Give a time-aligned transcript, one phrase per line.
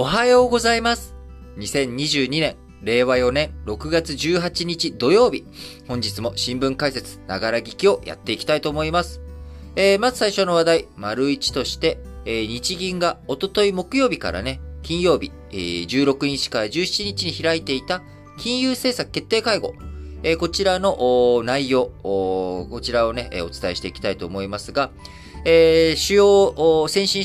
[0.00, 1.16] おはようございます。
[1.56, 5.44] 2022年、令和4年6月18日土曜日。
[5.88, 9.20] 本日も新聞解説、ながら聞きをやっていきたいと思います。
[9.74, 18.00] えー、まず最初の話題、丸一として、えー日銀がおととい木曜日からね、金曜日、えー16日から17日に開いていた
[18.38, 19.74] 金融政策決定会合。
[20.22, 24.92] えーこちらの内容こちらをね、えーお伝えしていきたいと思いますが、
[25.44, 27.24] えー主要先進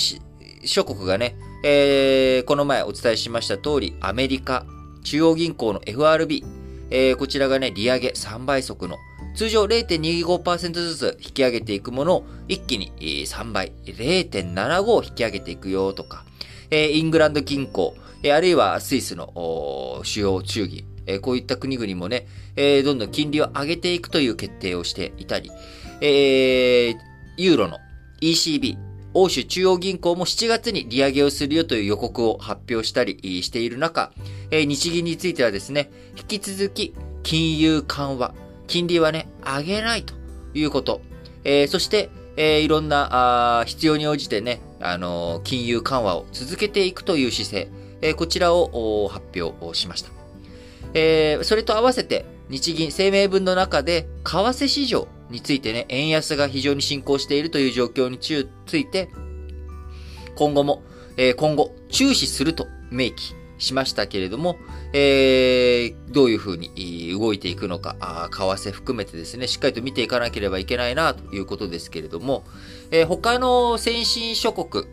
[0.66, 1.36] 諸国がね、
[1.66, 4.66] えーこの前お伝えしました通り、アメリカ、
[5.04, 6.44] 中央銀行の FRB、
[6.90, 8.98] えーこちらがね、利上げ3倍速の、
[9.36, 16.26] 通常0.25%ずつ引き上げていくものを一気に3倍、0.75引き上げていくよとか、
[16.70, 25.50] えーイングランド銀行、えーあるいはスイスの主要中銀、えーこういった国々もね、えーどんどん金利を上げていくという決定をしていたり、
[26.02, 26.96] えー
[27.38, 27.78] ユーロの
[28.22, 28.78] ECB、
[29.16, 34.12] 欧州中央銀行も7月に利上げをするよという予告を発表したりしている中、
[34.52, 38.34] 日銀についてはですね、引き続き金融緩和、
[38.66, 40.16] 金利はね、上げないと
[40.56, 41.02] いうこと。
[41.44, 47.70] えーそして、えーいろんなあ必要に応じてね、あのー金融緩和を続けていくという姿勢、
[48.02, 50.10] えーこちらを発表しました。
[50.96, 59.10] えーそれと合わせて、日銀声明文の中で、為替市場についてね、円安が非常に進行しているという状況について、
[60.36, 60.84] 今後も、
[61.18, 64.58] えー今後、注視すると明記しましたけれども、
[64.94, 72.44] えーどういうふうに動いていくのか、あ為替含めてですね、しっかりと見ていかなければいけないな、ということですけれども、
[72.92, 74.86] えー他の先進諸国、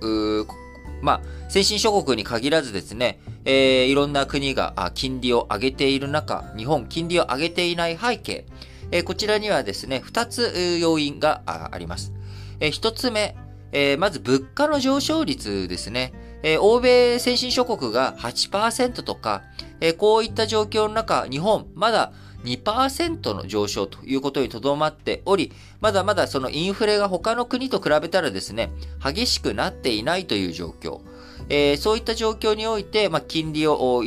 [1.02, 8.46] まあ、先進諸国に限らずですね、えーいろんな国が金利を上げている中、日本金利を上げていない背景、
[8.92, 12.12] えこちらにはですね、二つ要因があります。
[12.60, 13.36] えーつ目、
[13.72, 16.12] えまず物価の上昇率ですね。
[16.42, 19.42] え欧米先進諸国が8%とか、
[19.80, 22.12] えこういった状況の中、日本まだ
[22.44, 28.72] 2%の上昇ということにとどまっており、まだまだそのインフレが他の国と比べたらですね、
[29.02, 31.00] 激しくなっていないという状況。
[31.48, 34.02] えーそういった状況において、まあ、金利を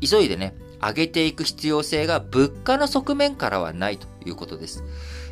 [0.00, 0.54] 急いでね、
[0.86, 4.84] 上げていく必要性が物価の側面からはないということです。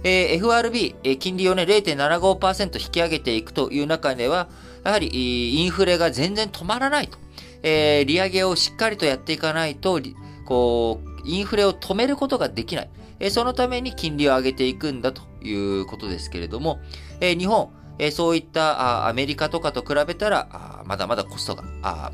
[0.04, 4.48] えー FRB、えー金利をね、0.75%引き上げていくという中では、
[4.84, 7.18] やはりインフレが全然止まらないと。
[7.62, 10.00] えー利上げをしっかりとやっていかないと、
[10.44, 12.90] こう、インフレを止めることができない。
[13.20, 16.80] えーそのために金利を上げていくんだということですけれども、
[17.20, 22.10] えー日本、えーそういったあアメリカとかと比べたら、あまだまだコストが、あ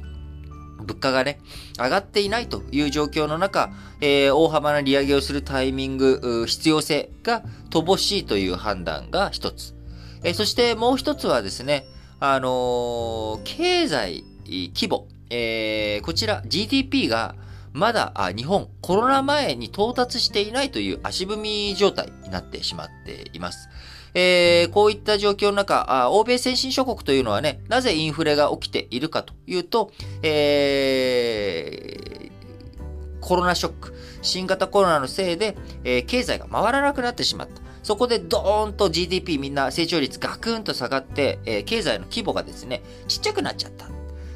[0.89, 1.39] 物価がね、
[1.79, 9.75] 上がっていないという状況の中、えー大幅な利上げをするタイミング、必要性が乏しいという判断が一つ。
[10.25, 11.85] えーそしてもう一つはですね、
[12.19, 17.35] あのー経済規模、えーこちら GDP が
[17.73, 23.69] まだあ日本コロナ前に到達していないという足踏み状態になってしまっています。
[24.21, 29.93] えーこういった状況の中あ、欧米先進諸国というのはね、なぜインフレが起きているかというと、
[30.23, 32.29] えー
[33.21, 37.63] コロナショック、新型コロナのせいで、えー経済が回らなくなってしまった。
[37.85, 43.87] そこでドーンと GDP みんな成長率ガクンと下がって、えー経済の規模がですね、ちっちゃくなっちゃった。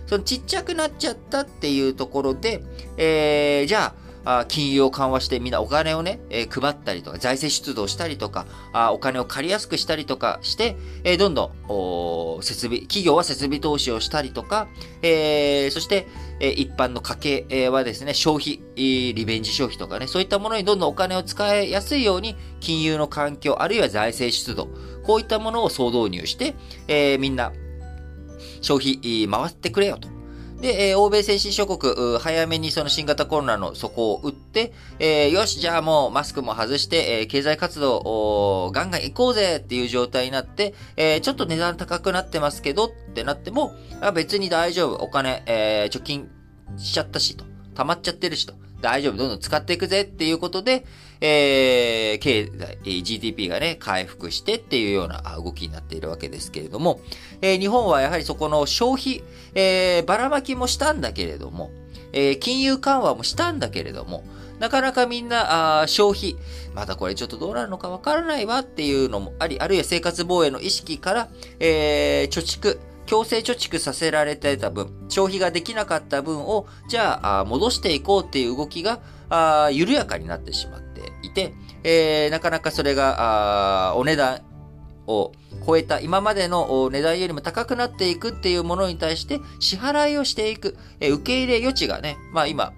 [0.06, 2.62] そのちっちゃくなっちゃったっていうところで、
[2.98, 14.68] えーじゃあ、あ金融を緩和してみんなお金をね、えー配ったりとか、財政出動したりとか、あお金を借りやすくしたりとかして、えーどんどん、お設備、企業は設備投資をしたりとか、
[15.02, 16.06] えーそして、
[16.40, 24.68] え一般の家計はですね、消費、リベンジ消費とかね、そういったものにどんどんお金を使いやすいように、金融の環境、あるいは財政出動、
[25.04, 26.54] こういったものを総導入して、
[26.88, 27.52] えみんな、
[28.60, 30.11] 消費、回ってくれよと。
[30.62, 46.30] で、えー欧米先進諸国、早めにその新型コロナの底を打って、えーよし、じゃあもうマスクも外して、えー経済活動をガンガン行こうぜっていう状態になって、えーちょっと値段高くなってますけどってなっても、あ別に大丈夫、お金、えー貯金
[46.78, 47.44] しちゃったしと、
[47.74, 50.84] 溜まっちゃってるしと、大丈夫、どんどん使っていくぜっていうことで、
[51.24, 57.00] えー経済、GDP がね、回復してっていうような動きになっているわけですけれども、
[57.40, 59.22] えー日本はやはりそこの消費、
[59.54, 61.70] えーばらまきもしたんだけれども、
[62.12, 64.24] えー金融緩和もしたんだけれども、
[64.58, 66.36] なかなかみんな、あ消費、
[66.74, 71.28] まだこれちょっとどうなるのかわからないわっていうのもあり、あるいは生活防衛の意識から、
[71.60, 80.91] えー貯蓄、強制貯蓄させられてた分、消費ができなかった分を、じゃあ、あ戻していこうっていう動きが、あ緩やかになってしまった。
[81.02, 81.52] ていて、
[81.84, 84.40] えーなかなかそれが、あお値段
[85.06, 85.32] を
[85.66, 92.72] 超えた今までの値段よりも高くなっていくっていうものに対して支払いをしていく、え受け入れ余地がね、まあ今、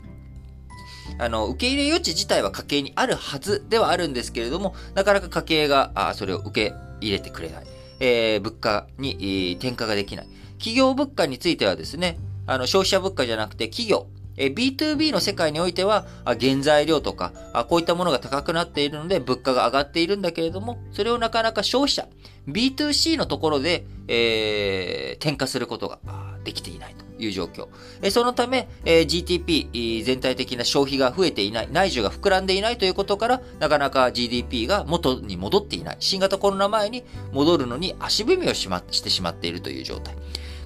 [1.18, 7.66] あの、受け入れ余地自体は家計にあるはずではあるんですけれども、なかなか家計が、あそれを受け入れてくれない。
[8.00, 10.26] えー、物価に、えー、転嫁ができない。
[10.58, 14.06] 企業物価についてはですね、あの、消費者物価じゃなくて企業、
[14.36, 17.32] え B2B の世界においては、原材料とか、
[17.68, 22.06] こういったものが高くなっているので、物価が上がっているんだけれども、それをなかなか消費者、
[22.48, 25.98] B2C のところで、えー、転嫁することが
[26.44, 27.68] できていないという状況。
[28.02, 35.96] えそのため、え GDP 全体的な消費が増えていない、内需が膨らんでいないということから、なかなか GDP が元に戻っていない。
[36.00, 40.14] 新型コロナ前に戻るのに足踏みをし,、ま、してしまっているという状態。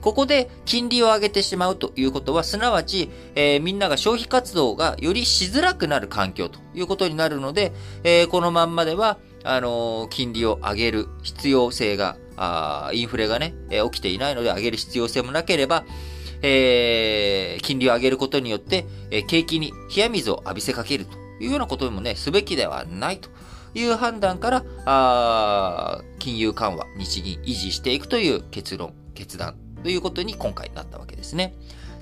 [0.00, 7.72] ここで金利を上げてしまうということは、すなわち、えー、みんなが消費活動がよりしづらくなる環境ということになるので、
[8.04, 15.84] えー、このまんまでは、あのー、金利を上げる必要性が、あインフレがね、え起きていないので上げる必要性もなければ、
[16.40, 23.28] えー、金利を上げることによって、え景気に冷や水を浴びせかけるというようなこともね、すべきではないと
[23.74, 31.54] いう判断から、あ金融緩和、日銀維持していくという結論、決断ということに今回なったわけですね。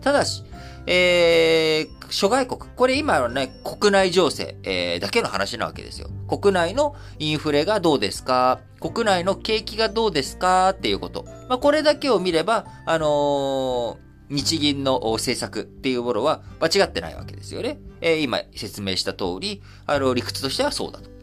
[0.03, 0.45] ただし、
[0.87, 6.09] えー、諸外国、これ今のね、国内情勢、えー、だけの話なわけですよ。
[6.29, 8.61] 国内のインフレがどうですか？
[8.81, 10.71] 国内の景気がどうですか？
[10.71, 11.25] っていうこと。
[11.49, 13.97] まあ、これだけを見れば、あのー、
[14.29, 17.79] 日銀の政策っていうものは間違ってないわけですよね。
[18.01, 21.16] えー、今説明した通り、あの、理屈としてはそうだと。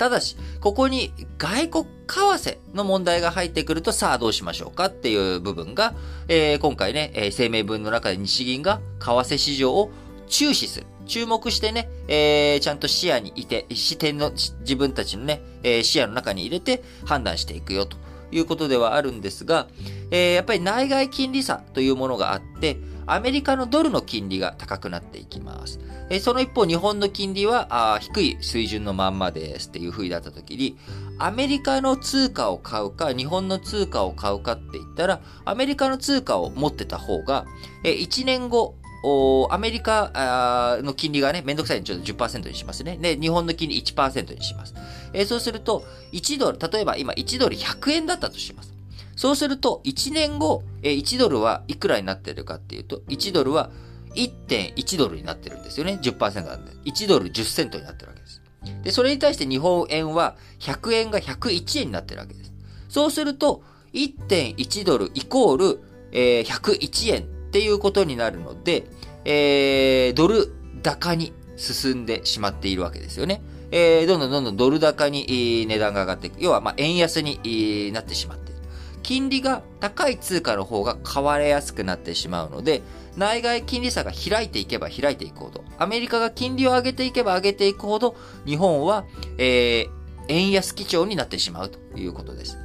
[0.00, 5.92] ただし、ここに外国為替の問題が入ってくると、さあどうしましょうかっていう部分が、
[6.26, 9.90] えー、今回ね、えー、声明文の中で日銀が為替市場を
[10.26, 10.86] 注視する。
[11.04, 17.98] 注目してね、えー、ちゃんと視野にいて、視点の、自分たちのね、え、視野の中に入れて判断していくよと
[18.32, 19.68] いうことではあるんですが、
[20.10, 22.78] え、やっぱり内外金利差というものがあって、
[23.12, 25.80] アメリカのドルの金利が高くなっていきます。
[26.10, 30.76] えその一方、日本の金利はあ低い水準のまんまですっていう風になった時に、
[31.18, 37.46] アメリカの通貨を買うか、日本の通貨を買うかって言ったら、アメリカの通貨を持ってた方が、
[37.84, 38.76] え1年後、
[39.50, 42.96] アメリカの金利がね、めんどくさいんでちょっと10%にしますね。
[42.96, 44.74] で、日本の金利1%にします。
[45.12, 48.79] え、そうすると、1ドル、例えば今1ドル100円だったとします。
[49.20, 53.70] そうすると、1年後、え1ドルはいくらになってるかっていうと、1ドルは
[54.14, 55.98] 1.1ドルになってるんですよね。
[56.00, 56.72] 10%なんで。
[56.86, 58.40] 1ドル10セントになってるわけです。
[58.82, 62.50] で、それに対して日本円は100円が101円になってるわけです。
[62.88, 63.62] そうすると、
[63.92, 65.80] 1.1ドルイコール、
[66.12, 68.86] えー、101円っていうことになるので、
[69.26, 70.50] えー、ドル
[70.82, 73.42] 高に進んでしまっているわけですよね。
[73.70, 76.36] えー、どんどんどんどんドル高に値段が上がっていく。
[76.38, 78.39] 要は、まあ、円安になってしまっている。
[79.02, 82.82] 金利が高い通貨の方が買われやすくなってしまうので、
[83.16, 88.16] 内外金利差が開いていけば開いていくほど、アメリカが金利を上げていけば上げていくほど、
[88.46, 89.04] 日本は、
[89.38, 89.88] えー、
[90.28, 92.56] 円安基調になってしまうということです。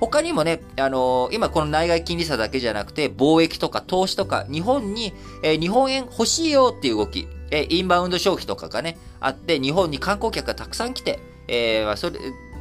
[0.00, 5.12] 他にもね、あのー、今この内外金利差だけじゃなくて、貿易とか投資とか、日本に、
[5.42, 12.18] えー、日本円欲しいよっていう動き、えー、インバウンド消費とかがね、あって、日本に観光客がたくさん来て、えー、それ、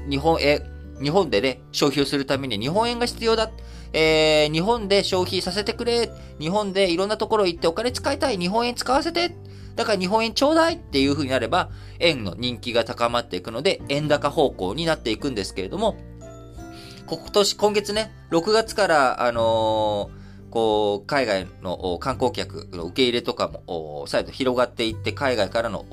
[0.09, 0.61] 日本、え
[1.01, 3.51] 日本でね、消費をするために日本円が必要だ。
[3.93, 6.09] えー、日本で消費させてくれ。
[6.39, 8.37] 日本でいろんなところ行ってお金使いたい。
[8.37, 9.35] 日本円使わせて。
[9.75, 15.97] だから日本円ちょうだいっていう風になれば、円の人気が高まっていくので、円高方向になっていくんですけれども、
[17.07, 20.22] 今年、今月ね、6月から、あのー
[20.53, 25.83] こう、海外の観光客の受け入れとかも、再度広がっていって、海外からの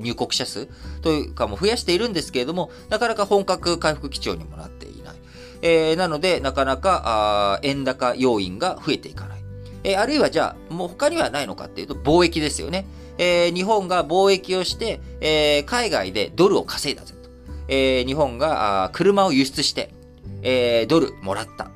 [0.00, 0.70] 入国者数
[1.02, 5.16] というかも増やしているんですけれども、なかなか本格回復基調にもなっていない。
[5.60, 9.44] えー、なので、なかなか、円高要因が増えていかない。
[9.84, 12.86] えー、あるいはじゃあ、もう他にはないのかっていうと、貿易ですよね。
[13.18, 17.28] えー、日本が貿易をして、えー、海外でドルを稼いだぜと。
[17.68, 19.92] えー、日本が車を輸出して、
[20.40, 21.70] えー、ドルもらった。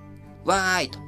[0.47, 1.02] わーいと。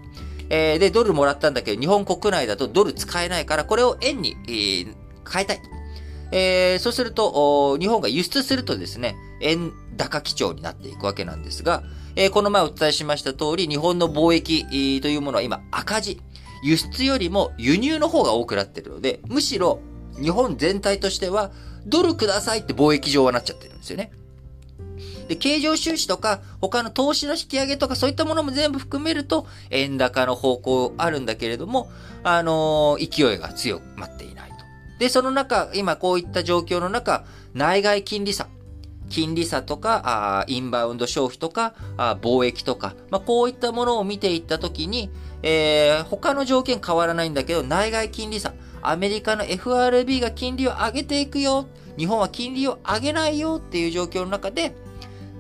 [0.51, 4.95] えー、で、ドルもらったんだけど、日本国内だとドル使えないから、これを円に、えー、
[5.31, 5.61] 変えたい。
[6.33, 11.83] えー、そうすると、日本が輸出するとですね、円高基調になっていくわけなんですが、
[12.17, 16.21] えー、この前お伝えしました通り、日本の貿易というものは今赤字。
[16.65, 19.81] 輸出よりも輸入の方が多くなってるので、むしろ
[20.19, 21.53] 日本全体としては、
[21.87, 24.11] ドルくださいって貿易上はなっちゃってるんですよね。
[25.29, 31.91] で、経常収支とか、他の投資の引き上げとか、そういったものも全部含めると、円高の方向あるんだけれども、
[32.23, 34.57] あのー、勢いが強まっていないと。
[34.99, 38.49] で、その中、今こういった状況の中、内外金利差。
[39.11, 40.03] 金利差とか、
[40.41, 45.11] あインバウンド消費とか、あ貿易とか、まあ、こういったものを見ていったときに、
[45.43, 51.67] えー、他の条件変わらないんだけど、内外金利差、アメリカの FRB が金利を上げていくよ、
[51.97, 54.75] 日本は金利を上げないよっていう状況の中で、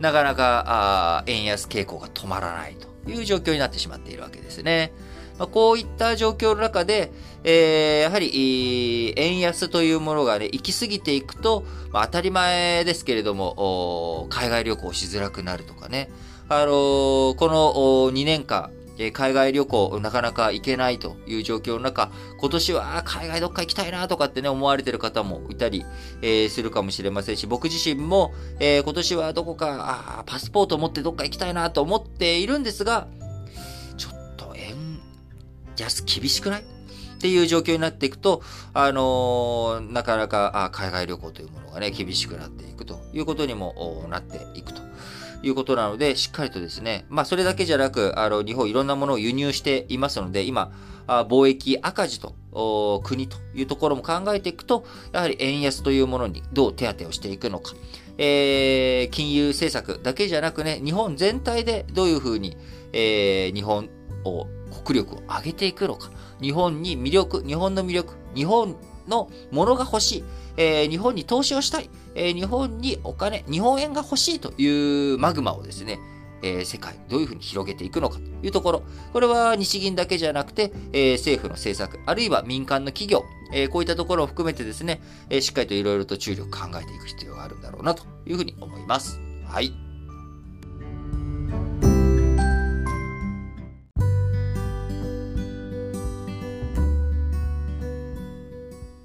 [0.00, 4.92] なかなか、あ円安傾向が止まらないという状況になってしまっているわけですね。
[5.38, 7.10] まあ、こういった状況の中で、
[7.42, 16.08] えー、やはり、円安というものがね、行き過ぎていくと、まあ、当たり前ですけれども、海外旅行しづらくなるとかね。
[16.48, 18.70] あのー、この2年間、
[19.12, 25.84] 海外旅行なかなか行けないという状況の中、今年は海外どっか行きたいなとかってね、思われてる方もいたり、
[26.22, 33.08] えー、するかもしれませんし、僕自身も、えー、今年はどこか、パスポートを持ってどっか行きたいなと思っているんですが、
[33.96, 35.00] ちょっと円
[35.76, 36.62] 安厳しくない？
[36.62, 36.64] っ
[37.18, 38.42] ていう状況になっていくと、
[38.74, 44.82] あのー、なかなか海外旅行というものがね、厳しくなっていくということにもなっていくと。
[45.44, 50.72] いうことなので、しっかりとですね、まあそれだけじゃなく、あの、日本いろんなものを輸入していますので、今、
[51.06, 52.34] 貿易赤字と
[53.04, 57.74] 国というところも考えていくと、やはり円安というものにどう手当てをしていくのか。
[58.16, 62.56] えー、金融政策だけじゃなくね、日本全体でどういうふうに、
[62.92, 63.88] えー、日本
[64.24, 64.46] を、
[64.84, 66.10] 国力を上げていくのか。
[66.40, 68.76] 日本に魅力、日本の魅力、日本
[69.08, 70.24] のものが欲しい。
[70.56, 75.98] えー、日本に投資をしたい、えー、日本にお金、日本円が欲しいというマグマをですね、
[76.42, 78.82] えー、世界どういうふうに広げていくのかというところ。
[79.12, 89.20] これは日銀だけじゃなくて、えー、政府の政策、あるいは民間の企業、えー、こういったところを含めてですね、え、しっかりといろいろと注力考えていく必要があるんだろうなというふうに思います。
[89.46, 89.83] はい。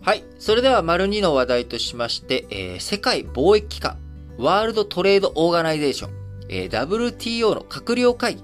[0.09, 0.23] はい。
[0.39, 3.99] それでは、丸2の話題としまして、えー、世界貿易機関、
[4.39, 6.11] ワールドトレードオーガナイゼーション、
[6.49, 8.43] えー、WTO の閣僚会議、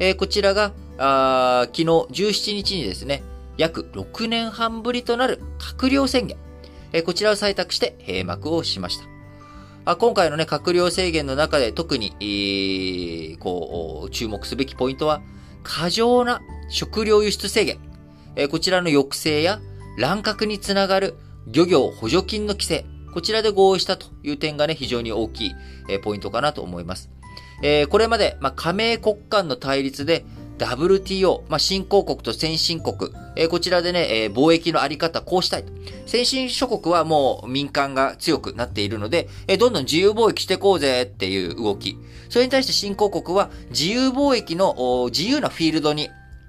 [0.00, 3.22] えー、こちらが、あ昨日17日にですね、
[3.56, 6.36] 約6年半ぶりとなる閣僚宣言、
[6.92, 9.04] えー、こちらを採択して閉幕をしました。
[9.84, 15.22] あ今回のね、閣僚制限の中で特に、えー、こう、注目すべきポイントは、
[15.62, 16.40] 過剰な
[16.70, 17.78] 食料輸出制限、
[18.34, 19.60] えー、こちらの抑制や、
[19.96, 21.14] 乱獲につながる
[21.46, 25.54] 漁業補助金の規制、こちらで合意したという点がね、非常に大きい、
[26.02, 27.10] ポイントかなと思います。
[27.62, 30.24] えー、これまで、まあ、加盟国間の対立で、
[30.58, 35.72] WTO、まあ、新興国と先進国、えー、こちらでね、えー、貿易のあり方、こうしたいと。
[36.06, 41.96] 先進諸国はもう民間が強くなっているので、えー、どんどん自由貿易していこうぜっていう動き。
[42.28, 46.08] それに対して新興国は自由貿易の自由なフィールドに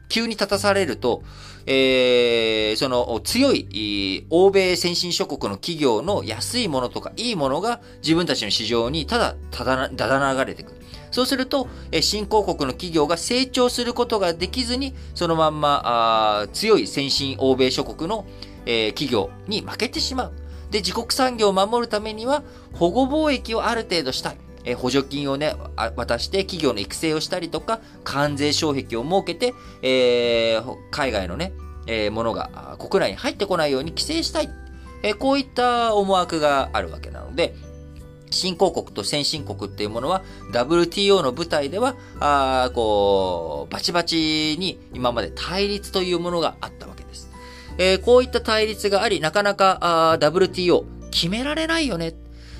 [0.09, 1.23] 急に立たされると、
[1.67, 10.85] えー、その強い欧米先進諸国の企業の安いものとかいいものが自分たちの市場にただただだだ流れてくる。
[11.11, 11.69] そうすると、
[12.01, 18.25] 新興国の企業が成長することができずに、そのまんま強い先進欧米諸国の、
[18.65, 20.33] えー、企業に負けてしまう。
[20.71, 22.43] で、自国産業を守るためには
[22.73, 24.37] 保護貿易をある程度したい。
[24.65, 25.55] え補助金をね、
[25.95, 31.53] 渡して企業の育成をしたりとか、関税障壁を設けて、えー、海外のね、
[31.87, 34.49] えー、ものが国内に入ってこないように規制したい。
[35.03, 37.55] えー、こういった思惑があるわけなので、
[38.31, 47.29] 新興国と先進国っていうものは WTO の舞台では、あこう、バチバチに今まで対立というものがあったわけです。
[47.77, 52.13] えー、こういった対立があり、なかなかあ WTO 決められないよね。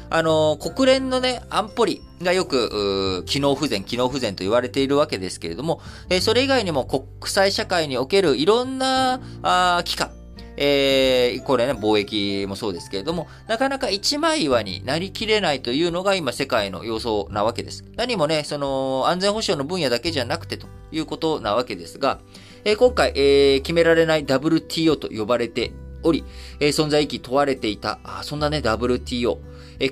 [0.10, 10.12] あの、国連のね、安保理がよく、機能不全、機能不全と言われているわけですけれども、えそれ以外にも国際社会におけるいろんな、あ機関、
[10.58, 17.84] えー、これね、貿易もそうですけれども、なかなか一枚岩になりきれないというのが今世界の様相なわけです。
[17.96, 22.20] 何もね、その、安全保障の分野だけじゃなくてということなわけですが、
[22.64, 26.24] えー、今回、えー、決められない WTO と呼ばれており、
[26.60, 29.38] えー、存在意義問われていた、あそんなね、WTO、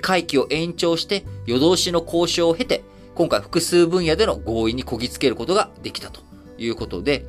[0.01, 2.83] 会期を延長して夜通しの交渉を経て、
[3.15, 6.21] 今回複数分野での合意にこぎつけることができたと
[6.57, 7.25] いうことで、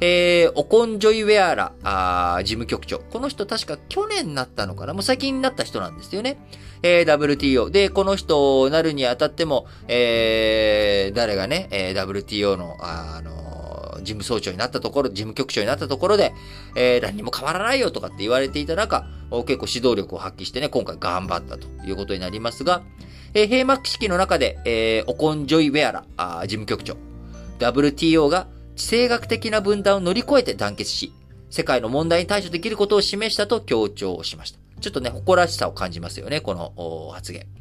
[0.00, 3.00] えー、オコンジョイウェアラあ事務局長。
[3.00, 4.94] この人確か去年になったのかな？
[4.94, 6.38] もう最近になった人なんですよね。
[6.82, 7.70] えー、WTO。
[7.70, 13.47] で、この人なるにあたっても、えー、誰がね、えー、WTO の、あの
[13.98, 16.32] 事務総長になったところ、事務局長になったところで、
[16.76, 19.06] えー、何も変わらないよとかって言われていた中、
[19.46, 22.82] 結構指導力を発揮してね、今回頑張ったということになりますが、
[23.34, 26.96] えー、閉幕式の中で、えー、オコンジョ・イウェアラ事務局長、
[27.58, 31.12] WTO が地政学的な分断を乗り越えて団結し、
[31.50, 34.58] 世界の問題に対処できることを示したと強調しました。
[34.80, 37.57] ちょっとね、誇らしさを感じますよね、この発言。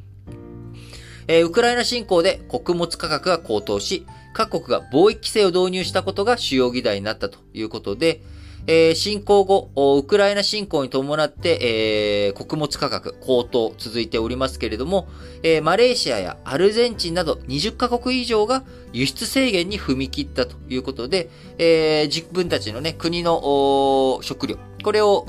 [1.28, 8.22] えー、ウクライナ侵攻で穀物価格が高騰し、各国が貿易規制を導入したことが主要議題になったということで、
[8.70, 15.08] えー、侵攻後、ウクライナ侵攻に伴って、えー、穀物価格高騰続いておりますけれども、
[15.42, 25.26] えー、マレーシアやアルゼンチンなど20カ国以上が輸出制限に踏み切ったということで、え、自分たちのね、国の食料、これを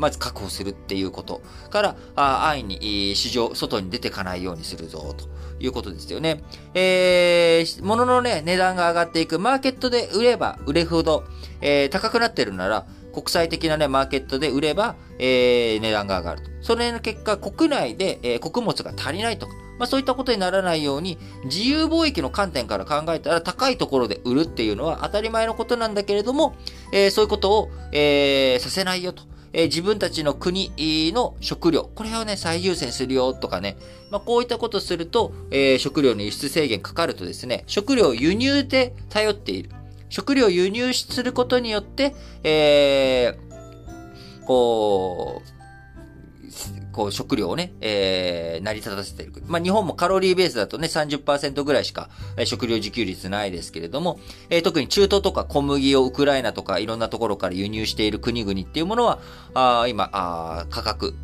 [0.00, 5.28] まず確保するっていうことから、あ安易に市場、外に出てかないようにするぞ、と
[5.60, 6.42] いうことですよね。
[6.74, 11.24] えー、物のね、値段が上がっていく、マーケットで売れば売れほど、
[11.60, 16.50] えー、高くなってるなら、国際的なね、マーケットで売れば、えー、値段が上がると。
[16.62, 26.54] それの結果、国内で、えー、穀物が足りないとか、まあそういったことにならないように、自由貿易の観点から考えたら高いところで売るっていうのは当たり前のことなんだけれども、
[26.92, 29.22] えー、そういうことを、えー、させないよと。
[29.52, 30.72] えー、自分たちの国
[31.12, 33.76] の食料、これをね、最優先するよとかね、
[34.10, 39.70] まあ、こういったことすると、えー、食料の輸出制限かかるとですね、食料輸入で頼っている。
[40.08, 45.60] 食料輸入することによって、えー、こう、
[46.92, 49.32] こう食料をね、えー、成り立たせている。
[49.46, 54.18] まあ、日本もカロリーベースだとね、30%ぐらいしか、え、食料自給率ないですけれども、
[54.48, 59.20] えー、特に中東とか小麦をウクライナとかいろんなところから輸入している国々っていうものは、
[59.54, 61.14] あ今あ価格、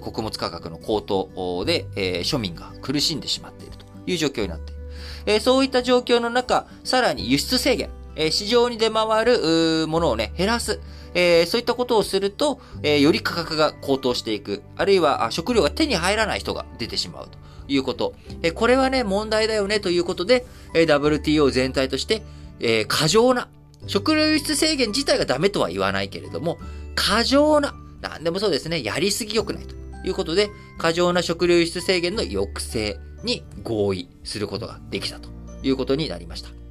[0.00, 4.80] 穀物価格の高騰で、えー、庶民が苦しんでしまっているという状況になっている。
[5.26, 10.80] えー、そういった状況の中、さらに輸出制限、え、市場に出回るものをね、減らす。
[11.14, 14.62] え、そういったことをすると、え、より価格が高騰していく。
[14.76, 18.14] あるいは食料が手に入らない人が出てしまうということ。
[18.42, 22.22] え、これはね、問題だよねということで、え、WTO 全体として、
[22.60, 23.48] え、過剰な、
[23.86, 26.58] 食料輸出制限自体がダメとは言わないけれども、
[26.94, 29.74] 過剰な、なんでもそうですね、やりすぎ良くないと
[30.06, 35.28] いうことで、過剰な食料輸出制限の抑制に合意することができたと
[35.62, 36.63] いうことになりました。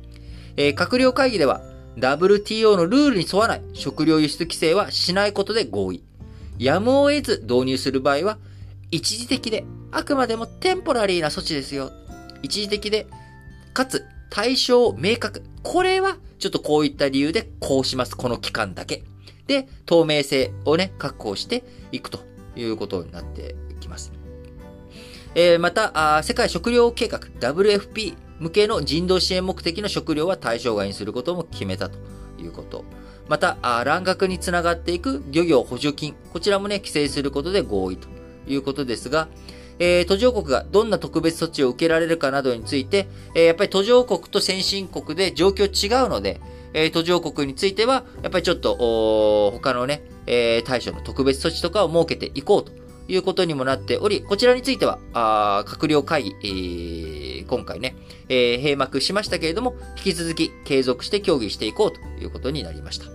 [0.57, 1.61] えー、閣僚会議では、
[1.97, 6.03] WTO のルールに沿わない食料輸出規制はしないことで合意。
[6.57, 8.37] やむを得ず導入する場合は、
[8.91, 11.91] 一時的で、あくまでもテンポラリーな措置ですよ。
[12.41, 13.07] 一時的で、
[13.73, 15.43] かつ対象を明確。
[15.63, 18.15] これは、ちょっとこういった理由でこうします。
[18.15, 19.03] この期間だけ。
[19.47, 22.19] で、透明性をね、確保していくと
[22.55, 24.11] いうことになっていきます。
[25.35, 31.97] えー、また世界食糧計画 WFP 向けの人道支援目的の食料は対象外にすることも決めたと
[32.39, 32.83] いうこと。
[33.27, 38.07] また、乱獲につながっていく漁業補助金、こちらもね、規制することで合意と
[38.47, 39.29] いうことですが、
[39.79, 46.41] えー、途上国がどんな特別措置を受けられるかなどについて、えー、やっぱり途上国と先進国で状況違うので、
[46.73, 52.71] えー、途上国については、やっぱりちょっと、他のね、え、対処の特別措置とかを設けていこうと
[53.07, 57.95] いうことにもなっており、こちらについては、あ閣僚会議、えー、今回ね、
[58.29, 63.05] えー、閉幕しましたけれども、引き続き継続して協議していこうということになりました。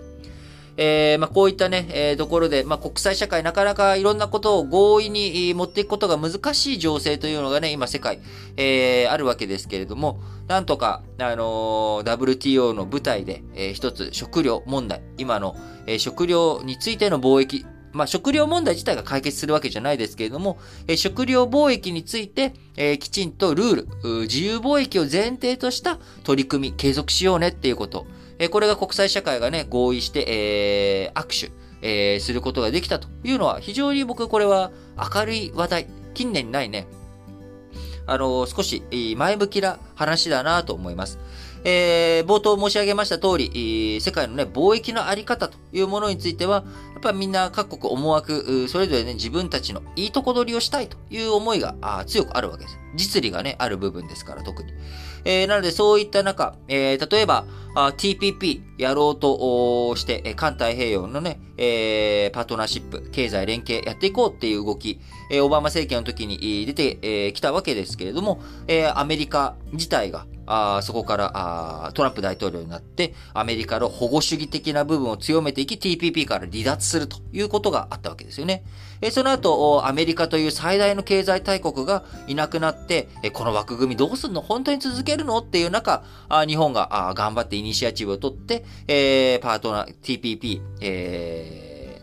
[0.81, 8.21] えー、まあ、こういったね、えー、ところで、まあ、国際社会なかなかいろんなことを合意に持っていくことが難しい情勢というのがね、今世界、
[8.55, 28.05] えー、あるわけですけれども、なんとか、あの、WTO の舞台で、えー、一つ食料問題、今の、え、食料についての貿易まあ、食料問題自体が解決するわけじゃないですけれども、え食料貿易について、え、きちんとルール、自由貿易を前提とした取り組み、継続しようねっていうこと。
[28.37, 34.71] え、これが国際社会がね、合意して、えー、握手、えー、することができたというのは、非常に僕これは
[35.13, 36.87] 明るい話題、近年にないね、
[38.09, 38.83] あの少し
[39.17, 41.19] 前向きな話だなと思います。
[41.63, 51.75] えー、冒頭申し上げました通り、世界のね、貿易のあり方というものについては、やっぱみんな各国思惑、それぞれね、自分たちのいいとこ取りをしたいという思いが
[52.07, 52.77] 強くあるわけです。
[52.95, 54.73] 実利がね、ある部分ですから、特に。
[55.25, 57.45] えー、なので、そういった中、えー、例えば、
[57.75, 64.99] TPP やろうとして、環太平洋のね、えー、パートナーシップ、経済連携やっていこうっていう動き、
[65.31, 78.63] えー、オバマ政権の時に出てき、えー、たわけですけれども、えー、アメリカ自体が、あそこからあトランプ大統領になって、アメリカの保護主義的な部分を強めていき、TPP から離脱するということがあったわけですよね。
[78.99, 84.41] えその後、アメリカという最大の経済大国がいなくなって、えこの枠組みどうすんの？
[84.41, 85.37] 本当に続けるの？
[85.37, 92.01] っていう中、あ日本があ頑張ってイニシアチブを取って、えー、パートナー、TPP、え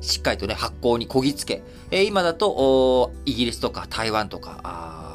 [0.00, 5.05] ー、しっかりとね、発行にこぎつけ、えー、今だと、イギリスとか台湾とか、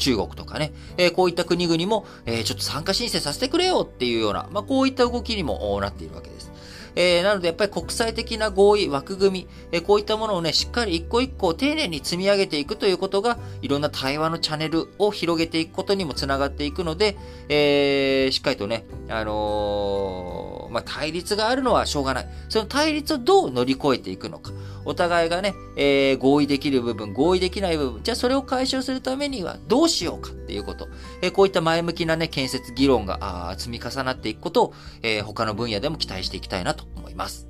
[0.00, 6.50] 中国とかね、えー、こういった国々も、えー、ちょっと参加申請させてくれよっていうような、まあ、こういった動きにもなっているわけです。
[6.96, 17.16] えー、なのでやっぱり国際的な合意、枠組み、えー、こういったものをね、しっかり一個一個丁寧に積み上げていくということが、いろんな対話のチャンネルを広げていくことにもつながっていくので、
[17.48, 22.28] えー、しっかりとね、あの、まあ、対立があるのはしょうがない。
[22.48, 24.52] その対立をどう乗り越えていくのか。
[24.84, 30.88] お互いがね、えー、合意できる部分、合意できない部分、じゃあそれを解消するためにはどうしようかっていうこと。
[31.22, 33.18] えー、こういった前向きなね、建設議論が
[33.50, 37.49] あ積み重なっていくことを、えー、他の分野でも期待していきたいなと思います。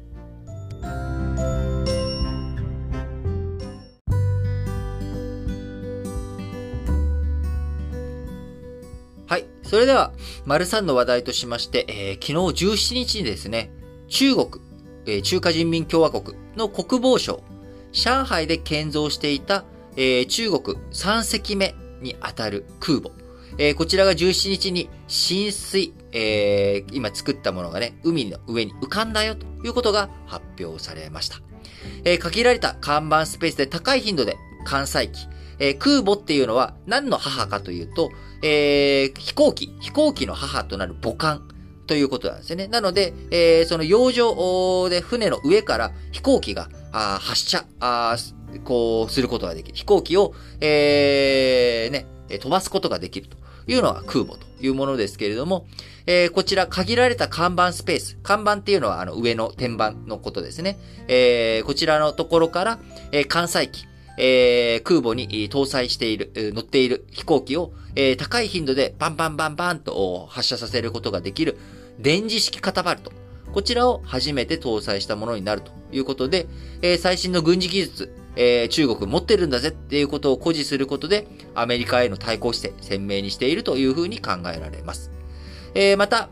[9.31, 9.47] はい。
[9.63, 10.13] それでは、
[10.45, 13.71] 丸3の話題としまして、えー、昨日17日にですね、
[14.09, 14.49] 中国、
[15.07, 17.41] えー、中華人民共和国の国防省、
[17.93, 19.65] 上海で建造していた、
[19.95, 23.13] えー、中国3隻目にあたる空母、
[23.57, 31.37] えー、こちらが17日に浸水、えー、今作ったものがね、海の上に浮かんだよということが発表されました。
[32.03, 35.29] えー、限られた看板スペースで高い頻度で艦載機、
[35.61, 38.11] えー、空母っていうのは何の母かというと、
[38.43, 41.49] えー、飛行機、飛行機の母となる母艦
[41.87, 42.69] ということなんですよね。
[42.69, 48.17] なので、えー、その洋上で船の上から飛行機があ発射あ
[48.65, 49.77] こうすることができる。
[49.77, 52.07] 飛行機を、えー、ね、
[52.39, 55.67] 飛ばすことができるというのが空母というものですけれども、
[56.07, 58.19] えー、こちら限られた看板スペース。
[58.23, 60.79] 看板っていうのはあの上の天板のことですね。
[61.09, 62.79] えー、こちらのところから、
[63.13, 63.87] えー、艦載機、
[64.23, 71.57] えー、空母に搭載している、乗っている飛行機を、えー、高い頻度でバンバンバンバンと発射させることができる
[71.99, 73.13] 電磁式カタパルト。
[73.51, 76.47] こちらを初めて搭載したものになるということで、
[76.83, 85.11] えー、最新の軍事技術、えー、中国持ってるんだぜっていうことを誇示することで、アメリカへの対抗姿勢、鮮明にしているというふうに考えられます。
[85.75, 86.29] えー、また、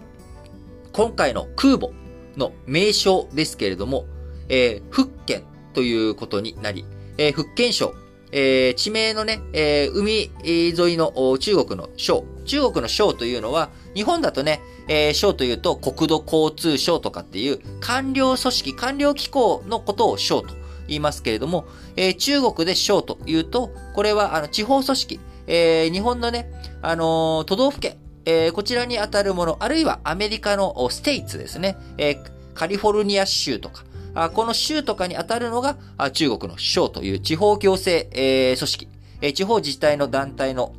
[0.92, 1.88] 今回の空母
[2.36, 4.04] の名称ですけれども、
[4.50, 6.84] えー、福建ということになり、
[7.18, 7.94] えー、福建省、
[8.32, 12.24] えー、地名のね、えー、海沿いの中国の省。
[12.44, 20.54] 中国の省というのは、日本だとね、えー、省というと国土交通省とかっていう官僚組織、官僚機構のことを省と
[20.86, 26.50] 言いますけれども、えー、中国で省というと、これはあの地方組織、えー、日本のね、
[26.82, 33.84] あのー、都道府県、えー、こちらに当たるもの、あるいはアメリカのステイツですね、えー、カリフォルニア州とか、
[34.34, 35.76] この州とかに当たるのが
[36.12, 38.88] 中国の省という地方行政、組織。
[39.34, 40.74] 地方自治体の団体の、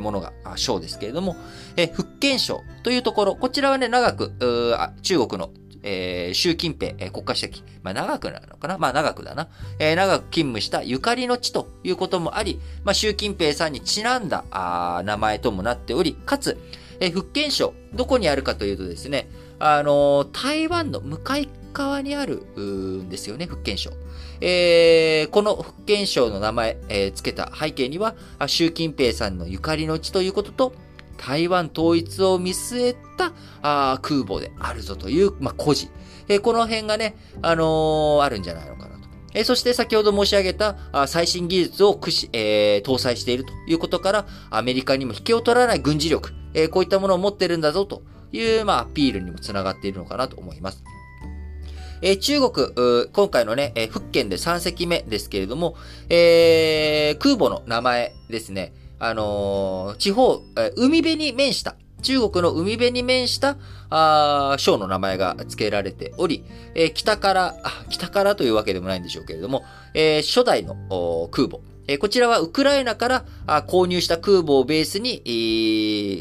[0.00, 1.36] ものが省ですけれども、
[1.92, 4.32] 福建省というところ、こちらはね、長く、
[5.02, 5.50] 中国の、
[6.32, 8.78] 習近平、国家主席、まあ長くなるのかな？
[8.78, 9.48] まあ長くだな。
[9.78, 14.44] 長く勤務したゆかりの地ということもあり、まあ習近平さんにちなんだ
[15.04, 16.56] 名前ともなっており、かつ、
[17.12, 23.90] 福建省、どこにあるかというとですね、あの、台湾の向かい側にあるんですよね、福建省。
[24.40, 28.14] えー、この福建省の名前、えー、付けた背景には、
[28.46, 30.72] 習近平さんのゆかりの地ということと、
[31.18, 33.32] 台湾統一を見据えた
[33.62, 35.88] あ空母であるぞという、まあ、故事。
[36.28, 39.08] えー、この辺がね、あのー、あるんじゃないのかなと。
[39.34, 50.82] えー、そして先ほど申し上げたあ最新技術を駆使、え、搭載しているということから、アメリカにも引けを取らない軍事力、え、こういったものを持ってるんだぞという、まあ、アピールにもつながっているのかなと思います。
[52.02, 55.76] え、中国、今回のね、え、福建で3隻目ですけれども、
[56.08, 58.72] えー、空母の名前ですね。
[58.98, 63.56] あのー、地方、え海辺に面した、中国の海辺に面した、
[63.90, 67.54] あ省の名前が付けられており、えー、北から、
[67.88, 69.62] 北からというわけでもないんでしょうけれども、
[69.94, 70.76] えー、初代の
[71.30, 75.30] 空母、えー、こちらはウクライナからあ購入した空母をベースに、え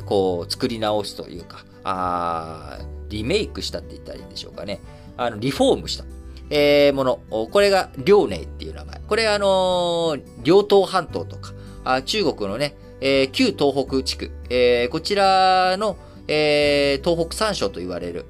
[0.02, 4.80] ー、こう、作り直すというか、あリメイクしたって言ったらいいんでしょうかね。
[5.26, 6.06] あの、リフォームした。
[6.50, 7.20] えー、もの。
[7.30, 9.02] これが、遼寧っていう名前。
[9.08, 18.26] これあのー、両東半島とか、あ中国のね、えー、旧東北地区、えー、こちらの、えー、東北三省と言われる、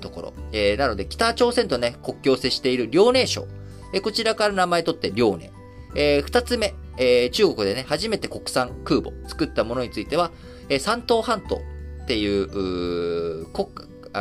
[0.00, 0.32] ところ。
[0.52, 3.46] えー、なので、北朝鮮とね、国境を接している遼寧省。
[3.92, 5.50] えー、こちらから名前取って遼寧。
[5.94, 10.30] えー、二つ目、えー、中国でね、初めて国産空母作ったものについては、
[10.68, 11.56] えー、山東半島
[12.04, 13.68] っていう、う国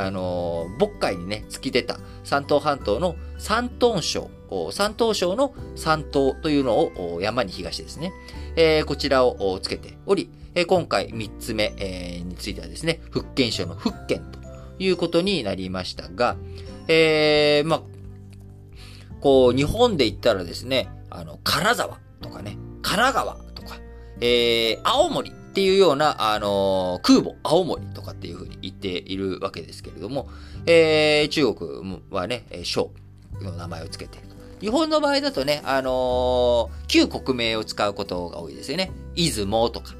[0.06, 4.30] あのー、渤海にね、突き出た山東半島の山東省、
[4.72, 8.12] 山東省の山東というのを山に東ですね。
[8.56, 14.40] えー、こちらをつけており、えー、今回3つ目、えー、についてはですね、福建省の福建と
[14.80, 16.36] いうことになりましたが、
[16.88, 17.82] えー、まあ、
[19.22, 23.78] こう、日本で言ったらですね、あの、金沢とかね、神奈川とか、
[24.22, 30.30] えー、青森っていうような、あのー、空母青森とかっていう風に言っているわけですけれども、
[30.68, 32.92] えー、中国はね、省
[33.42, 34.28] の名前を付けている。
[34.62, 38.92] 日本の場合だとね、あのー、旧国名を使うことが多いですよね。
[39.16, 39.96] 出雲とか、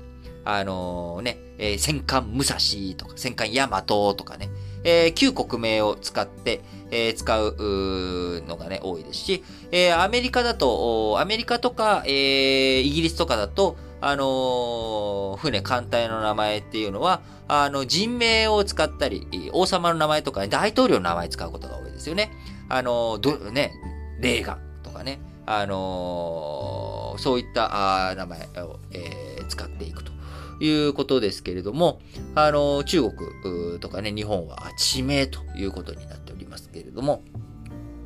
[0.46, 2.58] あのー、ね、えー、戦艦武蔵
[2.96, 4.52] とか、戦艦大和とかね、
[4.84, 22.32] えー、旧国名を使って、えー、使うのがね、多いですし、えー、アメリカだと、アメリカとか、えー、イギリスとかだと、あのー、船艦隊の名前っていうのは、あの、人名を使ったり、王様の名前とか、ね、大統領の名前使うことが多いですよね。
[22.70, 23.74] あのー、ど、ね、
[24.20, 30.18] レーガンとかね、あのー、そういったあ名前を、え、使っていくと。
[30.60, 32.00] いうことですけれども、
[32.36, 37.22] あの、中国とかね、日本は地名ということになっておりますけれども、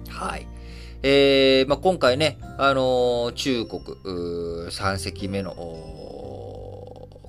[0.09, 0.47] はい。
[1.03, 3.81] えー、まあ、今回ね、あの中国
[4.69, 5.55] 3隻目の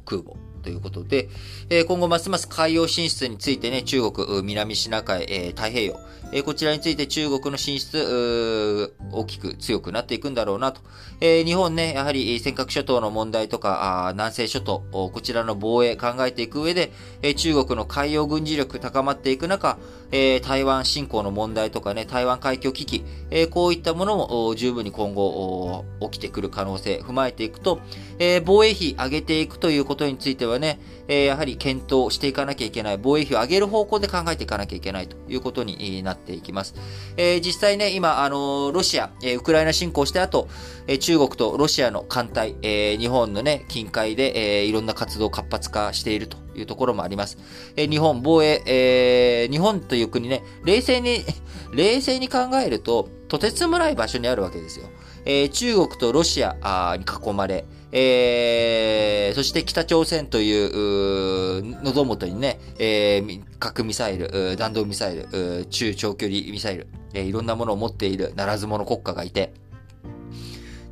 [0.04, 1.28] 空母ということで、
[1.68, 6.00] え今後ますます海洋進出についてね、中国、南シナ海、え太平洋、
[6.32, 10.80] えこちらについて中国の進出、大きく強くなっていくんだろうなと。
[11.20, 19.78] え日本ね、やはり尖閣諸島の問題とか、あ南西諸島、こちらの防衛考えていく上で、え中国の海洋軍事力高まっていく中、
[20.12, 27.80] え台湾侵攻の問題とかね、台湾海峡危機、えこういったものも十分に今後起きてくる可能性踏まえていくと、
[28.18, 36.74] え防衛費上げていくということについてはね、えやはり検討していかなきゃいけない、防衛費を上げる方向で考えていかなきゃいけないということになっていきます。
[37.16, 40.46] え実際ね、今、あのロシア、えウクライナ侵攻して後、
[40.86, 47.38] え中国とロシアの艦隊、え日本のね、近海で、えいろんな活動を活発化しているというところもあります。
[47.76, 51.24] え日本防衛、え日本という国ね、冷静に
[51.74, 54.86] 冷静に考えると、とてつもない場所にあるわけですよ。
[55.24, 69.52] えー、中国とロシアに囲まれ、えー、そして北朝鮮という、喉元にね、えー、核ミサイル、弾道ミサイル、中長距離ミサイル、えー、いろんなものを持っているならず者国家がいて、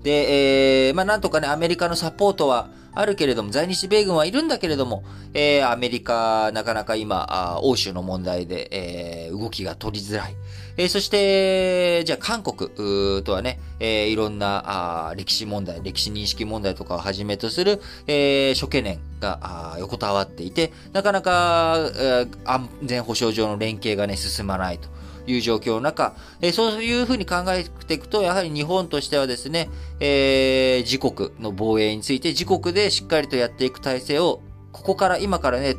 [0.02, 8.68] で、えー、まあなんとかね、アメリカのサポートは、あるけれども、在日米軍はいるんだけれども、えー、アメリカ、なかなか今、欧州の問題で、
[9.28, 10.34] えー、動きが取りづらい。
[10.76, 24.88] えー、そして、じゃあ韓国とはね、えー、いろんなあ歴史問題、歴史認識問題とかをはじめとする、えー、諸懸念があ横たわっていて、なかなか、えー、安全保障上の連携がね、進まないと。
[25.26, 29.68] いう状況の中、えそういうふうに考えていくと、やはり日本としてはですね、
[30.00, 35.74] えー、自国の防衛について自国でしっかりとやっていく体制を、ここから今からね、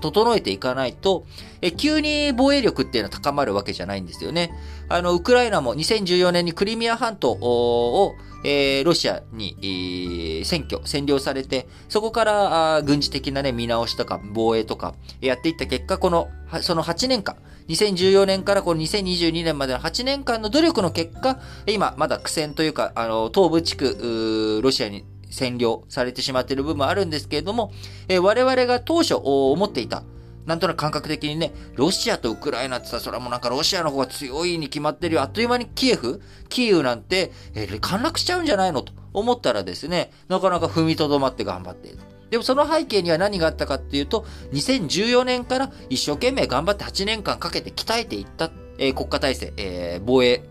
[0.00, 1.24] 整えていかないと、
[1.62, 4.52] え、急に防衛力っていうのは高まるわけじゃないんですよね。
[4.88, 16.28] あの、ウクライナも2014年にクリミア半島を、えー、ロシアに、えー、占拠、占領されて、そこから軍事的なね、見直しとか防衛とかやっていった結果、この、
[16.62, 17.36] その8年間、
[17.68, 25.04] 2014年からこの2022年までの8年間の努力の結果、今、まだ苦戦というか、あの、東部地区、ロシアに
[25.36, 27.70] 占領されてしまっている部分もあるんですけれども、
[28.08, 30.02] えー、我々が当初思っていた、
[30.46, 35.22] なんとなく感覚的にね、ロシアとウクライナってさ、それはもうなんかロシアの方が強いに決まってるよ。
[35.22, 41.98] あっという間にキエフキーウなんて、えー、陥落しちゃうんじゃないのと思ったらですね、なかなか踏みとどまって頑張っている。
[42.30, 50.42] でもその背景には何があったかっていうと、2014年から一生懸命頑張って8年間かけて鍛えていった、えー、国家体制、えー、防衛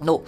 [0.00, 0.22] の、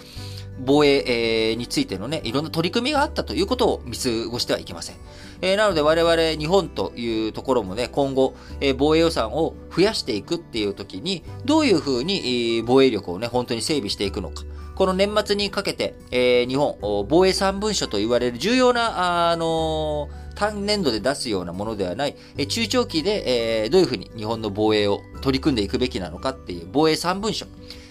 [0.59, 4.95] 防衛、えー、についてのね、いろんな取り組みがあったということを見過ごしてはいけません。
[5.41, 14.43] えー、なので我々日本というところもね、今後、えー、防衛予算を増やしていくっていう時に、どういうふうに、え、防衛力をね、本当に整備していくのか。
[14.75, 16.75] この年末にかけて、えー、日本、
[17.07, 27.45] 防衛三文書と言われる重要な、あの単年度で出すようなものではない、え中長期で、えどういうふうに日本の防衛を取り組んでいくべきなのかっていう防衛3文書、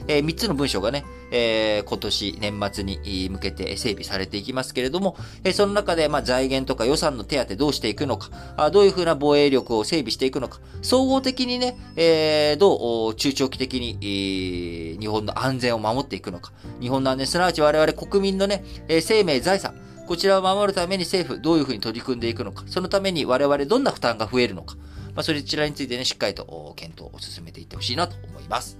[0.09, 19.75] え3つの文書がね、え今年年末に向けて整備されていきますけれども、えその中で、まあ、財源とか予算の手当どうしていくのか、あどういうふうな防衛力を整備していくのか、総合的にね、えどう中長期的に、え日本の安全を守っていくのか、日本の安全、すなわち我々国民のね、え生命、財産、
[20.07, 24.77] こちらを守るために政府、どういうふうに取り組んでいくのか、そのために我々どんな負担が増えるのか、
[25.15, 28.79] まあ、そちらについてね、しっかりと検討を進めていってほしいなと思います。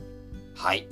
[0.55, 0.87] はい。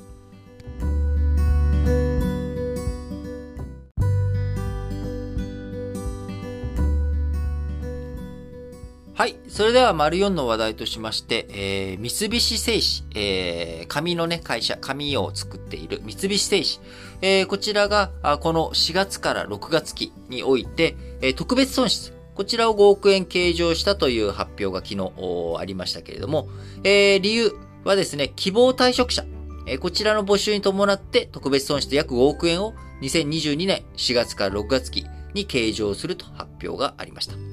[9.22, 9.36] はい。
[9.46, 16.84] それでは、丸4の話題としまして、えー、三菱製紙、えー、紙のね、会社、紙を作っている三菱製紙。
[17.20, 25.12] えー、こちらが、この4月から6月期において、えー、特別損失、こちらを5億円計上したという発表が昨日
[25.56, 26.48] ありましたけれども、
[26.82, 27.52] えー、理由
[27.84, 29.24] はですね、希望退職者。
[29.68, 37.51] えー、こちらの募集に伴って特別損失約5億円を2022年4月から6月期に計上すると発表がありました。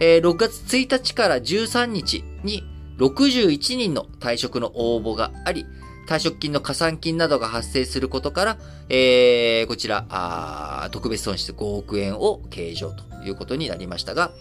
[0.00, 2.64] えー、6月1日から13日に
[2.98, 5.66] 61人の退職の応募があり、
[6.08, 8.58] 退職金の加算金などが発生することから、
[8.88, 14.32] えー、こちら、あ特別損失5億円を計上ということになりましたが、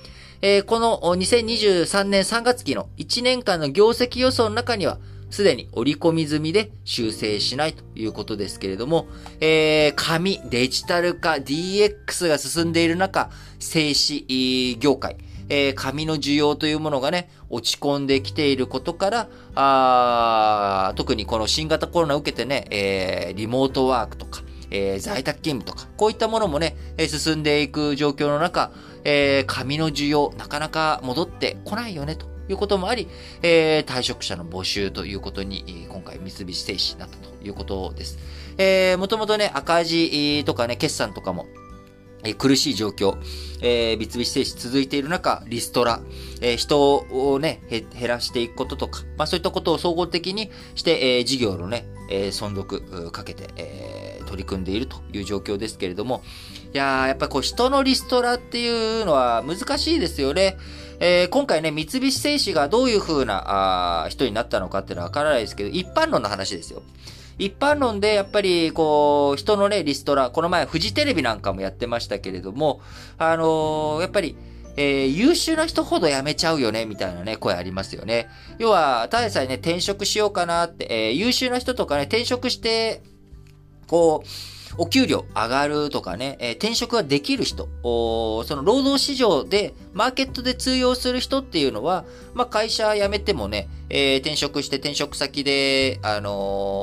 [0.41, 4.98] えー、この2023年3月期の1年間の業績予想の中には、
[5.30, 9.08] すでに織り込み済みで修正しないということですけれども、
[9.41, 15.17] えー、紙、デジタル化、DX が進んでいる中、製紙業界、
[15.49, 28.71] えー、紙の需要というものがね、落ち込んできていることから、あ特にこの新型コロナを受けてね、えー、リモートワークとか、えー、在宅勤務とか、こういったものもね、え進んでいく状況の中、
[29.03, 33.07] え、紙の需要、なかなか戻ってこないよね、ということもあり、
[33.41, 38.19] え、退職者の募集ということに、今回三菱製紙になったということです。
[38.57, 41.45] えー、もともとね、赤字とかね、決算とかも、
[42.23, 43.17] え苦しい状況、
[43.62, 46.01] えー、三菱製紙続いている中、リストラ、
[46.41, 56.23] えー、人をね、減らしていくこととか、まあそういったことを総合的にして、えー、事業のね、え、存続かけて、え、取り組んでいるという状況ですけれども、
[56.73, 60.58] いやー、やっぱこう人のリストラっていうのは難しいですよね。
[60.99, 66.82] えー、今回ね、三菱製紙がどういう風なあ人になったのかっていうのはわからないですけど、一般論の話ですよ。
[67.38, 72.82] 一般論でやっぱりこう、人のね、リストラ、この前フジテレビなんかもやってましたけれども、
[73.17, 74.36] あのー、やっぱり、
[74.76, 78.30] えー、優秀な人ほど辞めちゃうよね、みたいなね、声ありますよね。
[78.58, 83.02] 要は、ただでさえね、転職しようかなって、えー、優秀な人とかね、転職して、
[83.88, 84.28] こう、
[84.77, 96.34] お給料上がるとかね、えー、転職ができる人、その労働市場で、マーケットで通用する人っていうのは、まあ、会社辞めてもね、えー、転職して転職先で、あのー、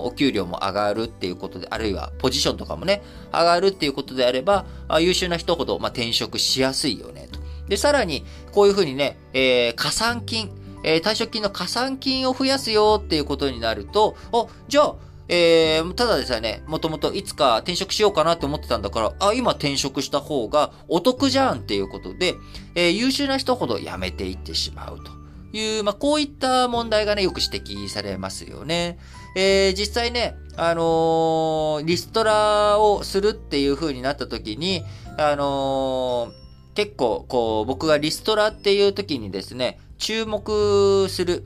[0.08, 7.40] お給料も上がるっていうことで、あるいはポジションとかもね、上がるっていうことであれば、あ優秀な人ほど、まあ、転職しやすいよね、と。
[7.68, 10.50] で、さらに、こういうふうにね、えー、加算金、
[10.84, 14.94] え、退職金の加算金を増やすよっていうことになると、あ、じゃあ、
[15.28, 22.34] えー、ただでさえね、もともといつか転職しようかなって思ってたんだから、あ、今転職した方がお得じゃんっていうことで、
[22.74, 25.10] えー、優秀な人ほど辞めていってしまうと
[25.56, 28.98] いう、まあ、こういった問題がね、よく指摘されますよね。
[29.36, 34.84] えー、実際ね、あの、リストラをするっていう風になった時に、
[35.18, 36.32] あの、
[36.74, 41.44] 結構、こう、僕がリストラっていう時にですね、注目する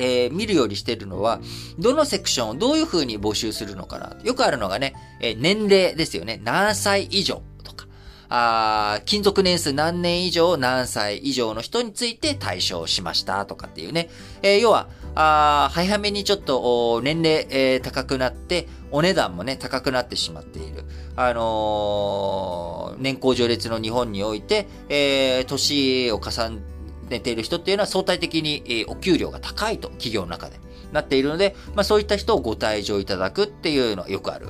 [0.00, 1.40] えー、見るようにしてるのは、
[1.78, 4.16] どのセクションをどういう風に募集するのかな？
[4.24, 6.40] よくあるのがね、えー、年齢ですよね。
[6.42, 7.86] 何歳以上とか、
[8.28, 14.08] あ勤続年数何年以上、何歳以上の人について対象しましたとかっていうね。
[14.42, 20.84] えー、要は、あ早めにちょっと年齢、えー、高くなって、お値段もね、高くなってしまっている。
[21.16, 26.62] あのー、年功序列の日本において、えー、年を重ね
[27.10, 30.58] 寝ている人っていうのは相対的に、お給料が高いと、企業の中で
[30.92, 34.46] なっているので、まあそういった人をご退場いただくっていうのはよくある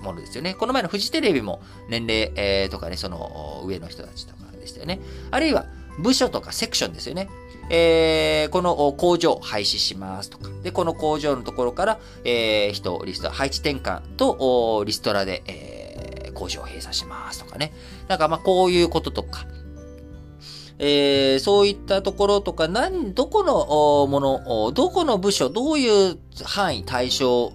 [0.00, 0.54] ものですよね。
[0.54, 5.00] この前のフジテレビも年齢、えー、とかね、その上の人たちとかでしたよね。
[5.30, 5.66] あるいは
[5.98, 7.28] 部署とかセクションですよね。
[7.70, 10.48] えー、この工場廃止しますとか。
[10.62, 17.74] で、この工場のところから、えー、人、リスト、配置転換とリストラで、えー、工場を閉鎖しますとかね。
[18.08, 19.46] なんかまあこういうこととか、
[20.78, 27.52] えー、そういったところとか、何、どこのもの、どこの部署、どういう範囲、対象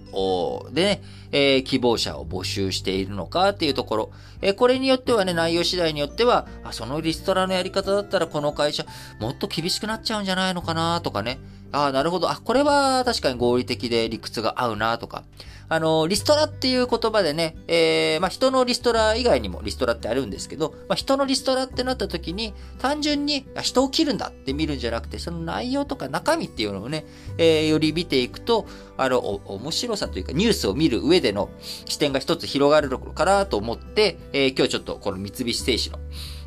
[0.72, 4.10] でね、えー、希望者を募集しているのかっていうところ。
[4.40, 8.86] えー、これによってはね、内容次第によっては、あ、そのリストラのやり方だったらこの会社、
[9.18, 11.38] もっと厳しくなっちゃうんじゃないのかなとかね。
[11.74, 12.30] ああ、なるほど。
[12.30, 15.24] あ、これは確かに合理的で理屈が合うなとか。
[15.68, 27.06] あの、リストラっていう言葉でね、えー、まあ、人のリストラ以外にもリストラってあるんですけど、まあ、人のリストラってなった時に、単純に人を切るんだって見るんじゃなくて、その内容とか中身っていうのをね、
[27.38, 31.50] えー、より見ていくと、あの、面白さというか、ニュースを見る上での
[31.86, 35.98] 視点が一つ広がるのかなと思って、えー、今日ちょっとこの三菱製紙の、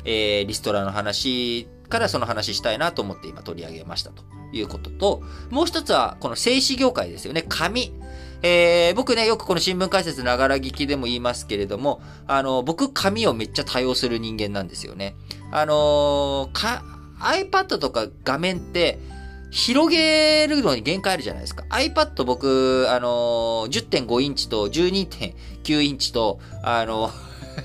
[0.04, 4.22] えー、リストラの話からその話したいなと思って今取り上げましたと
[4.52, 7.44] いうことと、もう一つはこの製紙業界ですよね。
[7.48, 7.92] 紙。
[8.42, 15.16] えー、僕ね、よくこの新聞解説ながら聞きでも言いますけれども、あの、僕紙をめっちゃ多用する人間なんですよね。
[15.50, 16.84] あのー、か、
[17.20, 18.98] iPad とか画面って、
[19.50, 21.64] 広げるのに限界あるじゃないですか。
[21.70, 27.10] iPad 僕、あのー、10.5インチと12.9インチと、あの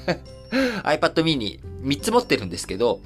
[0.83, 3.01] iPad mini 3つ持ってるんですけど、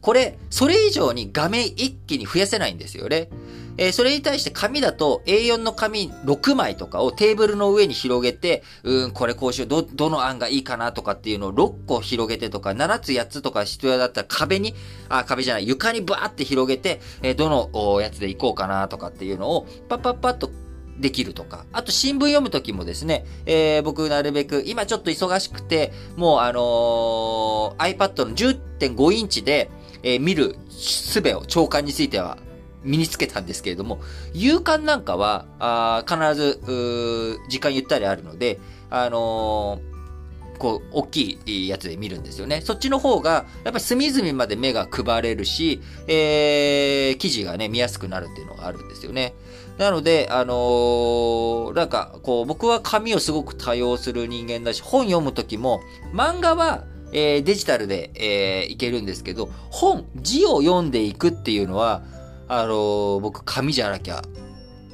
[0.00, 3.28] これ、それ以上に画面一気に増やせないんですよね。
[3.76, 14.74] えー、それに対して紙だと A4 の紙6枚とかをテーブルの上に広げて、うん、これこうしよう、ど、どの案がいいかなとかっていうのを6個広げてとか、7つ8つとか必要だったら壁に、
[15.08, 20.50] あ、壁じゃない、床にバーって広げて、えー、どのおやつでいこうかなとかっていうのを、パッパッパッと
[20.98, 21.64] できるとか。
[21.72, 29.70] あと新聞読むときもですね、えー、僕なるべく、今ちょっと忙しくて、もうあのー、iPad の10.5インチで、
[30.02, 32.38] えー、見る術を長官については
[32.82, 34.00] 身につけたんですけれども、
[34.32, 38.58] 夕刊なんかは、あ必ず、時間ゆったりあるので、
[38.90, 39.90] あのー
[40.60, 42.60] こう、大きいやつで見るんですよね。
[42.60, 49.34] そっちの方が、やっぱり隅々まで目が配れるし、えー、記事がね、見やすくなるっていうのがあるんですよね。
[49.78, 55.80] なので、あのー、なんか、こう、僕は紙をすごく多用する人間だし、本読むときも、
[56.12, 62.02] 漫画は、えー、デジタルで、えー、いけるんですけど、本、字を読んでいくっていうのは、
[62.48, 64.22] あのー、僕、紙じゃなきゃ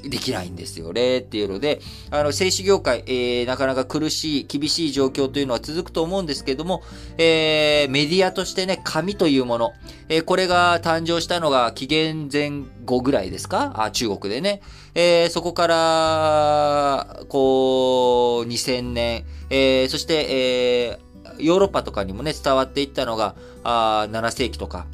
[0.05, 6.83] できないんですよねっていうので、あの、製紙業界、えー、なかなか苦しい、厳しい状況というのは続くと思うんですけども、
[7.19, 9.73] えー、メディアとしてね、紙というもの、
[10.09, 12.51] えー、これが誕生したのが紀元前
[12.85, 13.73] 後ぐらいですか？
[13.83, 14.61] あ、中国でね。
[14.95, 21.07] えー、そこから、こう、2000年、えー、そして、えー、
[21.39, 23.34] ヨーロッパとかにもね、伝わっていったのが、
[23.64, 24.87] あ7世紀とか、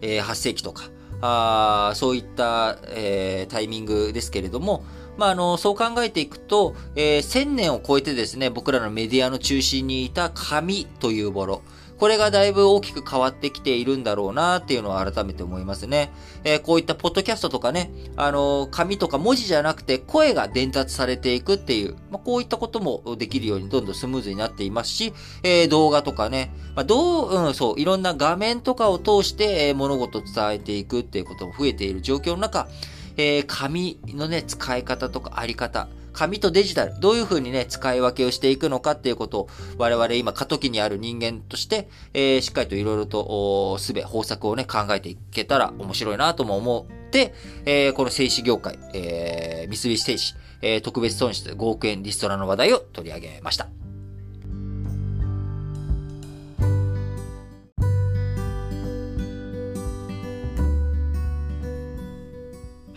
[0.00, 4.84] えー、8世紀とか、あそういった、えー、タイミングですけれども、
[5.16, 11.62] まあ、あの、そう考えていくと、え、1000年を超えてですね、僕らのメディアの中心にいた紙というもの、
[12.00, 16.10] これがだいぶ大きく変わってきているんだろうなっていうのは改めて思いますね。
[16.44, 32.66] えー、こういったポッドキャストとかね、あのー、紙とか文字じゃなくて声が伝達されていくっていう、まあ、こういったこともできるようにどんどんスムーズになっていますし、えー、動画とかね、まあ、どう、うん、そう、いろんな画面とかを通して、え物事を伝えていくっていうことも増えている状況の中、
[33.18, 39.48] えー紙のね、使い方とかあり方、紙とデジタル、どういうふうにね、使い分けをしていくのかっていうことを、
[39.78, 47.34] 我々今過渡期にある人間として、えー、しっかりといろいろと、すべ、方策をね、考えていけたら面白いなとも思って、
[47.64, 53.68] えー、この静止業界、えー、三菱製紙、えー、特別損失5億円リストラの話題を取り上げました。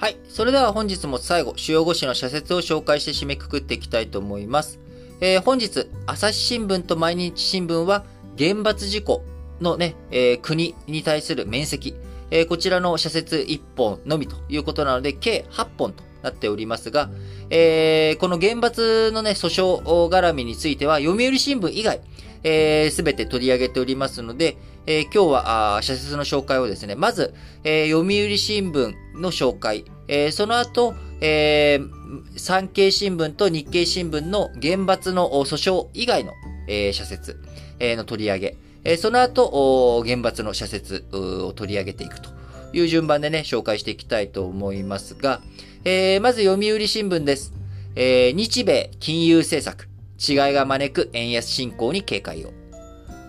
[0.03, 0.17] はい。
[0.27, 4.77] それでは本日も最後、主要語詞の社説を紹介して締めくくっていきたいと思います。
[5.21, 8.03] えー、本日、朝日新聞と毎日新聞は、
[8.37, 9.23] 原発事故
[9.61, 11.95] のね、えー、国に対する面積、
[12.31, 17.09] えー、こちらの社説1本のみということなので、計8本となっておりますが、
[17.49, 22.01] えー、この原発のね、訴訟絡みについては、読売新聞以外、
[22.43, 27.33] えー、べて取り上げておりますので、えー、今日は、社説の紹介をですね、まず、
[27.63, 36.33] えー、読売新聞の紹介、えー、その後、えー、産経新聞と日経新聞の原発の訴訟以外の、
[36.67, 37.39] えー、社説、
[37.79, 42.29] えー、の取り上げ、えー、その後、原発の社説を取り上げていくと
[42.73, 45.41] いう順番でね、紹介していきたいと思いますが、
[45.85, 47.53] えー、まず読売新聞です。
[47.95, 49.87] えー、日米金融政策、
[50.19, 52.51] 違いが招く円安進行に警戒を。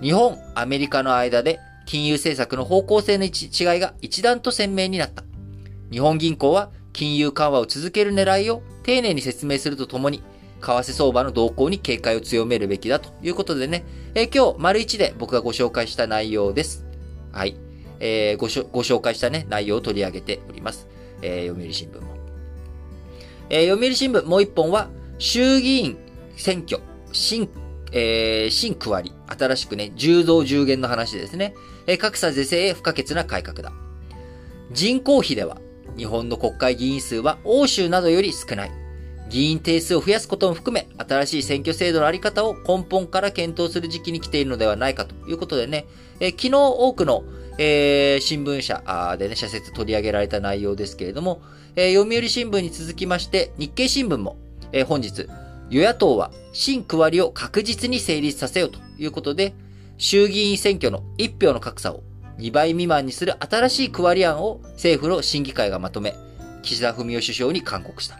[0.00, 3.28] 日本、アメリカの間で金融政策の方向性の違
[3.76, 5.24] いが一段と鮮明になった。
[5.94, 10.24] 日本銀行は金融緩和を続ける狙いを丁寧に説明するとともに、
[10.60, 13.84] 為替相場の動向に警戒を強めるべきだということでね、
[14.16, 16.84] えー、今日、丸一で僕がご紹介した内容です。
[17.30, 17.56] はい。
[18.00, 20.88] えー、ごご紹介したね、内容を取り上げております。
[21.22, 22.16] えー、読売新聞も。
[23.48, 24.88] えー、読売新聞もう一本は、
[25.18, 25.96] 衆議院
[26.36, 26.82] 選挙、
[27.12, 27.48] 新、
[27.92, 31.54] えー、新区割り、新しくね、10増10減の話ですね。
[31.86, 33.72] えー、格差是正へ不可欠な改革だ。
[34.72, 35.58] 人口比では、
[35.96, 38.72] 日本の国会議員数は欧州などより少ない。
[39.30, 45.86] 議員定数を増やすことも含め、新しい選挙制度のあり方を根本から検討する時期に来ているのではないかということでね、
[46.20, 47.24] え、昨日多くの、
[47.58, 51.40] えー、新聞社でね、社説取り上げられた内容ですけれども、
[51.76, 54.36] えー、読売新聞に続きまして、日経新聞も、
[54.72, 55.28] えー、本日、
[55.70, 59.54] 与野党は新区割りを確実に成立させようということで、
[59.96, 62.02] 衆議院選挙の1票の格差を
[62.38, 66.14] 2倍未満にする新しい区割り案を政府の審議会がまとめ、
[66.62, 68.18] 岸田文雄首相に勧告した。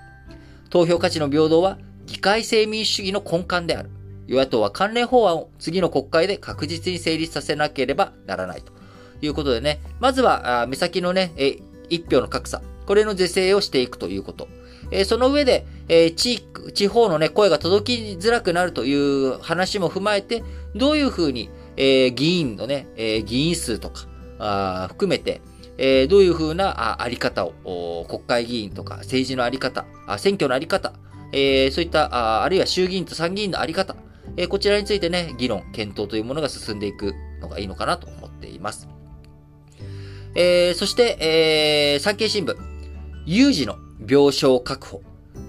[0.71, 3.91] 投票価値の平等は議会制民主主義の根幹である。
[4.27, 8.73] 与野党は関連法案を次の国会で確実に成立させなければならないと
[9.21, 11.59] いうことでね、まずは、目先のね、え、
[11.91, 14.49] 一票の格差、これの是正をしていくということ。
[14.91, 20.43] えその上で、え地地方のね、声が届きづらくなるという話も踏まえて、
[20.75, 24.07] どういうふうに、え議員のね、え議員数とか、
[24.39, 25.41] あ含めて、
[25.77, 30.93] えー、どういうふうなああり方を、国会議員とか政治のあり方、あ選挙のあり方、
[31.33, 33.97] えー、そういったあ、あるいは衆議院と参議院のあり方、
[34.37, 38.89] えー、こちらについてね、議論、検討というものが進んでいくのがいいのかなと思っています。
[40.37, 42.57] えー、そして、えー、産経新聞、
[43.27, 45.03] 有事の病床確保、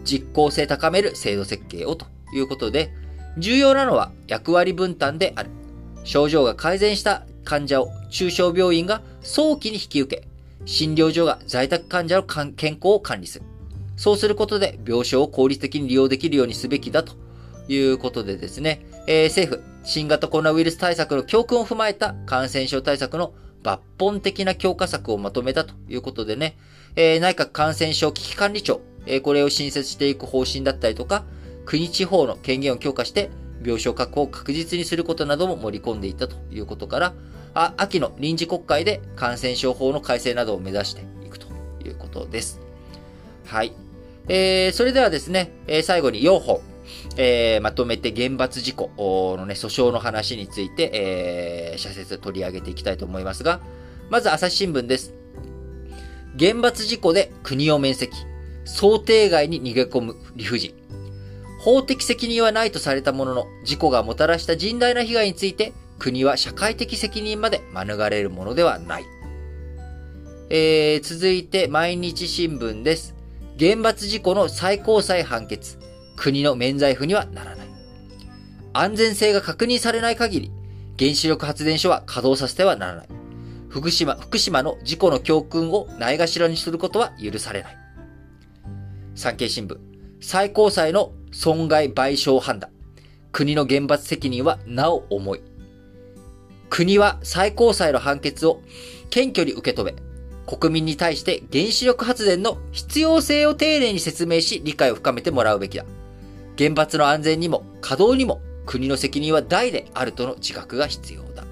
[0.03, 2.91] 実効性高める制度設計をということで、
[3.37, 5.49] 重要なのは役割分担である。
[6.05, 10.27] 症状が改善した患者を中小病院が早期に引き受け、
[10.65, 13.45] 診療所が在宅患者の健康を管理する。
[13.97, 17.13] そうすることで病床を効率的に利用できるようにすべきだと
[17.67, 23.33] いうことでですね、えー、政府、新型コロナウイルス対策の教訓を踏まえた感染症対策の
[23.63, 26.55] 抜本的な強化策をまとめたということでね、
[26.95, 31.23] えー、内閣感染症危機管理庁、えー、これを新設していく方針だったりとか、
[31.65, 33.31] 国地方の権限を強化して
[33.65, 37.13] 病床確保を確実にすることなども盛り込んでいったということから、
[37.53, 41.47] あ秋の臨時国会で感染症法の改正などを目指していくと
[41.83, 42.61] いうことです。
[43.45, 43.73] はい。
[44.27, 46.59] えー、それではですね、えー、最後に4本、
[47.17, 53.61] えー、まとめて厳罰事故のね、訴訟の話について、えー、社説取り上げていきたいと思いますが、
[54.09, 55.13] まず朝日新聞です。
[56.35, 58.13] 厳罰事故で国を面積、
[58.65, 60.84] 想定外に逃げ込む理不尽。
[61.65, 69.05] 法的責任はないとされたものの、事故がもたらした甚大な被害について、国は社会的責任まで免れるものではない。
[70.51, 73.15] えー、続いて、毎日新聞です。
[73.57, 75.79] 厳罰事故の最高裁判決。
[76.15, 77.67] 国の免罪符にはならない。
[78.73, 80.51] 安全性が確認されない限り、
[80.99, 83.07] 原子力発電所は稼働させてはならない。
[83.69, 87.77] 福島、福島の事故の教訓をないがしろにすることは許されない。
[89.15, 89.79] 産経新聞。
[90.21, 92.71] 最高裁の損害賠償判断。
[93.33, 95.41] 国の厳罰責任はなお重い。
[96.69, 98.61] 国は最高裁の判決を
[99.09, 99.95] 謙虚に受け止め、
[100.47, 105.85] 国民に対して原子力発電の必要性を丁寧に説明し理解を深めてもらうべきだ。
[106.57, 111.43] 原発の安全にも稼働にも国の責任は大であるとの自覚が必要だ。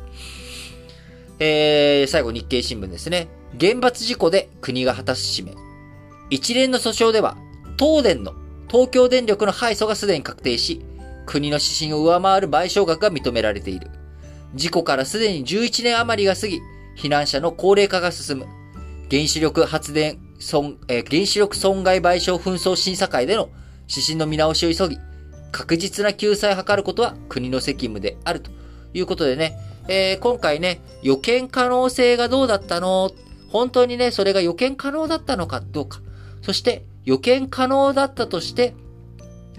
[1.39, 3.27] えー、最後日経新聞ですね。
[3.59, 5.51] 原発事故で国が果たす使命。
[6.29, 7.38] 一連の訴訟では、
[7.77, 8.34] 東電の
[8.74, 10.84] 東京電力の敗訴がすでに確定し、
[11.28, 13.91] 国の指針を上回る賠償額が認められている。
[14.55, 16.59] 事故からすでに11年余りが過ぎ、
[16.97, 18.47] 避難者の高齢化が進む。
[19.11, 23.49] 原子力発電損、え、原子力損害賠償紛争審査会での
[23.88, 24.97] 指針の見直しを急ぎ、
[25.51, 28.49] 確実な救済を図ることは国の責務であると
[28.95, 29.55] いうことでね、
[29.88, 33.11] えー、今回ね、予見可能性がどうだったの？
[33.51, 36.01] 本当にね、それが予見可能だったのかどうか。
[36.41, 38.73] そして、予見可能だったとして、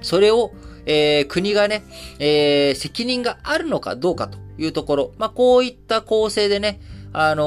[0.03, 0.53] それを、
[0.86, 1.82] えー、国がね、
[2.18, 5.12] えー、責任があるのかどうかというところ。
[5.18, 6.80] まあ、こういった構成でね、
[7.12, 7.45] あの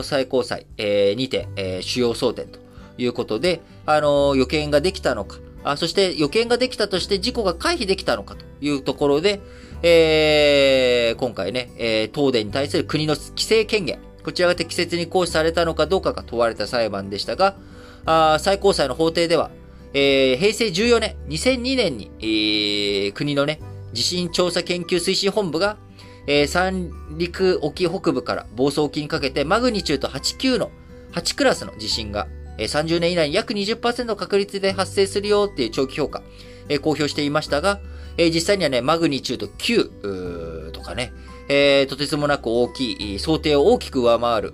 [0.00, 2.58] ー、最高裁、えー、にて、えー、主要争点と
[2.98, 9.40] いうことで、あの、予見ができたのか、あそして予見ができたとして事故が回避できたのかというところで、
[9.82, 17.56] えー、今回ね、えー、東電に対する国の規制権限、こちらが適切に行使されたのかどうかが問われた裁判でしたが、
[18.06, 19.50] あ最高裁の法廷では、
[19.92, 23.60] えー、平成14年、2002年に、えー、国のね、
[23.92, 25.76] 地震調査研究推進本部が、
[26.26, 30.70] えー、三陸沖北部から房総沖にかけてマグニチュード8級の
[31.12, 32.28] 8クラスの地震が、
[32.58, 36.22] えー、30年以内に約20%の確率で発生するよっていう長期評価、
[36.68, 37.80] えー、公表していましたが、
[38.18, 41.12] えー、実際にはね、マグニチュード9とかね、
[41.48, 44.52] えー、とてつもなく大きい、想定を大きく上回る、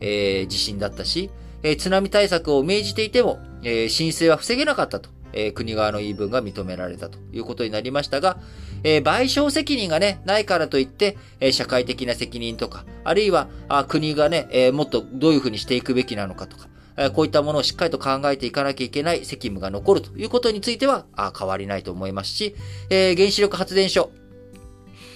[0.00, 1.30] えー、地震だったし、
[1.64, 8.36] えー、津波対策を命じていても、えー、浸水は防げなかったと、えー、国側の言い分が認められたということになりましたが、
[8.84, 22.54] えー、賠償責任がね、ないからといって、えー、社会的な責任とか、あるいは、あ国がね、えー、もっとどういうふうにしていくべきなのかとか、えこういったものをしっかりと考えていかなきゃいけない責務が残るということについては、あ変わりないと思いますし、
[22.90, 24.10] え原子力発電所、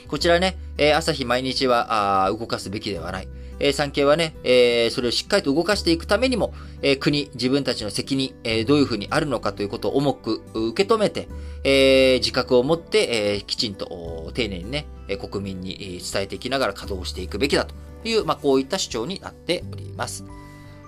[0.09, 3.28] こちらね、え朝日毎日はあ動かすべきではない。
[3.61, 6.52] え、産経はね、え、それをしっかりと動かしていくためにも、
[6.82, 11.28] え、国、自分たちの責任、え、どういうふうにあるのかということを重く受け止めて、
[11.64, 14.86] え、自覚を持って、え、きちんと丁寧にね、
[15.20, 20.24] 国民に伝えていきながら稼働していくべきだという、まあ、こういった主張になっております。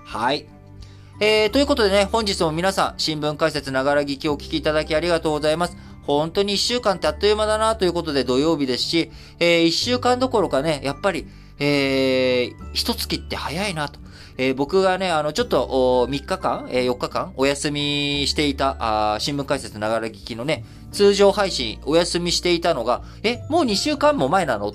[0.05, 0.47] はい。
[1.23, 5.77] えー、ということでね、本日も皆さん、新聞解説ながら聞きをお聞きいただきありがとうございます。
[6.07, 11.27] 本当に一週間ってあっという間だなということで土曜日ですし、えー、一週間どころかね、やっぱり、
[11.61, 14.01] えー、一月って早いなと。
[14.39, 18.77] えー、僕がね、あの、ちょっと、3日間、えー、4日間、お休みしていた、
[19.15, 24.73] あ新聞解説ながら聞きのね、通常配信、お休みしていたのが、え、もう2週間も前なの？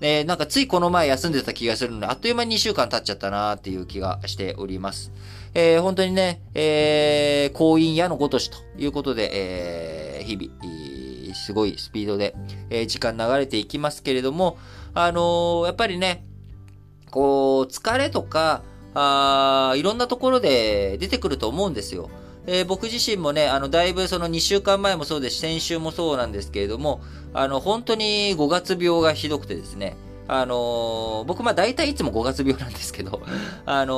[0.00, 5.10] えー、なんかついこの前休んでた気がするので、あっという間に2週間経っちゃったなっていう気がしております。
[5.54, 12.36] えー、本当にね、えー、婚姻矢のごとしということで、えー、日々、すごいスピードで、
[12.70, 14.56] えー、時間流れていきますけれども、
[14.94, 16.24] あのー、やっぱりね、
[17.10, 18.62] こう、疲れとか、
[18.94, 22.10] あいろんなところで出てくると思うんですよ。
[22.46, 27.02] えー、僕自身もね、あの、だいぶその2週間前もそうですし、先週もそうなんですけれども、
[27.34, 29.96] あの、本当に5月病がひどくてですね、
[30.28, 33.20] あのー、僕まあ大体いつも5月病なんですけど、
[33.66, 33.96] あのー、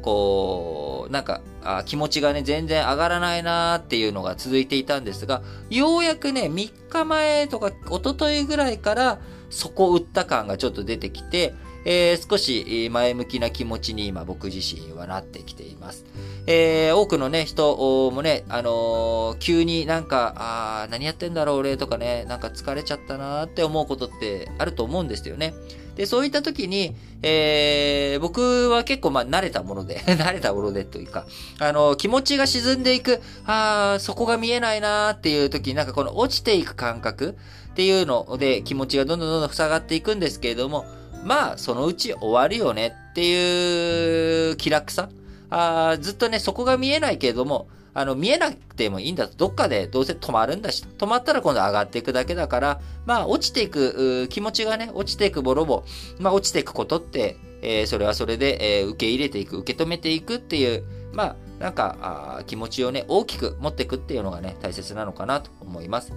[0.00, 9.18] こう、なんかあ、気持ちがね、全然上がらないなーっていうのが続いていたんですが、ようやくね、3日前とか、一昨日ぐらいから、
[9.50, 16.04] 底打った感がちょっと出てきて、えー、少し前向きな気持ちに今僕自身はなってきています。
[16.46, 25.54] えー、多くのね、人もね、あのー、急になんか、あ何やってんだろう俺とかね、なんか疲れちゃったなって思うことってあると思うんですよね。
[25.96, 31.26] で、そういった時に、えー、僕は結構まあ慣れたもので 慣れたものでというか、
[31.60, 37.36] あの、気持ちが沈んでいく、ああ、そこが見えないなーっていう時になんかこの落ちていく感覚
[37.70, 40.84] っていうので気持ちがどんどんどんどん塞がっていくんですけれども、
[41.24, 45.08] まあ、そのうち終わるよねっていう気楽さ。
[45.50, 49.36] あずっとね、そこが見えないけれども、あの、見えなくてもいいんだと。
[49.36, 55.84] どっかでどうせ止まるんだし、止まったら今度上がっていくだけだから、まあ、落ちていく、気持ちがね、落ちていくボロボ、
[56.18, 61.96] まあ、落ちていくことって、えー、それはそれで、えー、受け入れていく、受け止めていくっていう、まあ、なんか、
[62.38, 66.12] あ気持ちをね、大きく持っていくっていうのがね、大切なのかなと思います。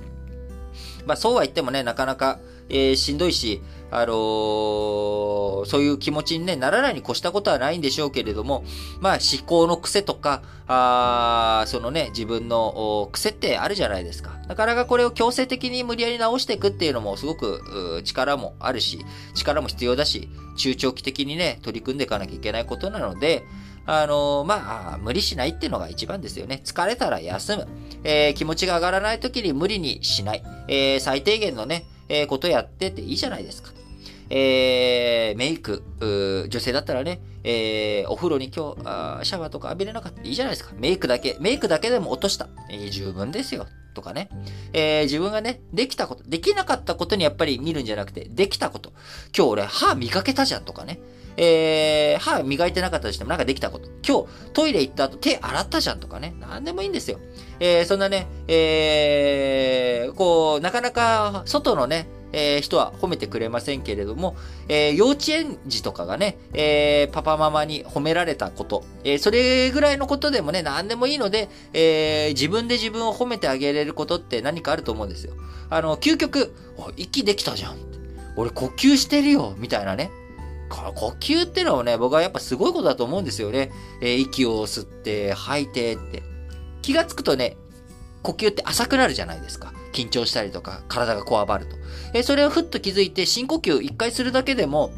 [1.08, 2.39] まあ、そうは言ってもね、なかなか、
[2.70, 8.66] えー、しんどいし、あのー、そういう気持ちに、ね、ならないに越したことはないんでしょうけれども、
[8.99, 14.38] まあ思考の癖とか、あそのね、自分の癖ってあるじゃないですか。
[14.49, 20.28] なかなかこれを強制的に無理やり直していくっていうのもすごく力もあるし、力も必要だし、
[20.58, 23.45] 中長期的にね、取り組んでいかなきゃいけないことなので、
[23.88, 26.62] あのー、まあ、無理しないっていうのが一番ですよね。
[26.66, 27.68] 疲れたら休む。
[28.04, 30.44] えー、気持ちが上がらない時に無理にしない。
[30.68, 33.72] えー、最低限のね、えー、ことやってていいじゃないですか。
[34.30, 35.84] えー、メイク、
[36.50, 40.74] 女性だったらね、えー、お風呂に今日、シャワーとか浴びれなかったらいいじゃないですか。
[40.78, 42.50] メイクだけ、メイクだけでも落とした。
[42.70, 43.68] えー、十分ですよ。
[43.94, 44.30] とかね。
[44.74, 48.92] えー、自分がね、できたこと、できなかったことにやっぱり見るんじゃなくて、できたこと。
[49.36, 51.00] 今日俺歯磨けたじゃんとかね。
[51.38, 53.90] えー、歯磨いてなかったとしてもなんかできたこと。
[54.06, 56.36] 今日トイレ行った後手洗ったじゃんとかね。
[56.40, 57.20] なんでもいいんですよ。
[57.60, 64.36] えー、そんなね、えー、こう、なかなか外のね、えー、人は褒めてくれませんけれども、
[64.68, 75.34] えー、幼稚園児とかがね、えー、パパママに褒められたこと、えー、それぐらいのことでもね、何でもいいので、えー、自分で自分を褒めてあげれることって何かあると思うんですよ。
[75.70, 76.54] あの、究極、
[76.98, 77.78] 息できたじゃん。
[78.36, 80.12] 俺呼吸してるよ、みたいなね。
[80.70, 83.72] 呼吸ってのはね、僕はやっぱすごいことだと思うんですよね。
[84.01, 86.24] えー、息を吸って、吐いてって。
[86.82, 87.57] 気がつくとね、
[88.24, 89.74] 呼吸って浅くなるじゃないですか。
[89.93, 91.76] 緊張したりとか、体がこわばると。
[92.13, 94.91] えそれをふっと気づいて、深呼吸一回するだけでも、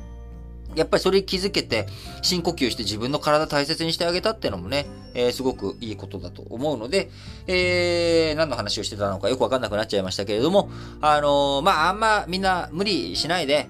[0.75, 1.87] やっぱりそれ気づけて、
[2.21, 7.09] 深呼吸して自分の体大切にしてあげたっていうのもね、えー、すごくいいことだと思うので、
[7.47, 10.69] えー、何の話をしてたのかよくわかんなくなっちゃいましたけれども、
[11.01, 13.67] あのー、まあ、あんまみんな無理しないで、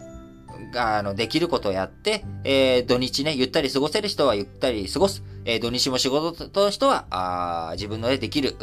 [0.76, 5.24] あの、できることをやって、えー、土日ね、ゆったり過ごせる人はゆったり過ごす。
[5.46, 8.56] えー、土日も仕事の人は、あ自分のでできる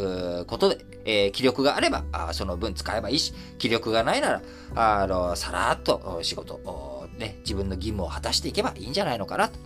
[0.47, 4.43] ことで、えー、気力があればあ、その分使えばいいし、気力がないなら、
[4.75, 9.59] あの、さらっと仕事、ね、自分の義務を果たしていけばいいんじゃないのかなと、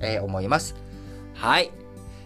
[0.00, 0.76] えー、思います。
[1.34, 1.81] はい。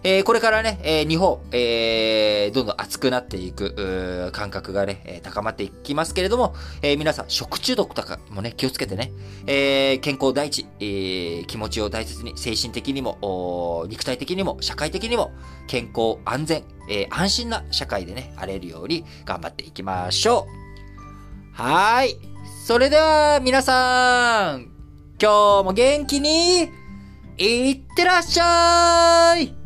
[0.08, 9.10] えー、これからね、えー、日本、えー、どんどん熱くなっていく、感覚がね、え高まっていきますけれども、え皆さん、食中毒とかもね、気をつけてね、
[9.48, 15.32] え健康第一、え気持ちを大切に、精神的にも、肉体的にも、社会的にも、
[15.66, 20.46] 健康、安全、え安心な社会でね、荒れるように頑張っていきましょ
[21.58, 21.60] う。
[21.60, 22.16] はい。
[22.64, 24.70] それでは、皆さん、
[25.20, 26.70] 今日も元気に、
[27.38, 29.65] いってらっしゃい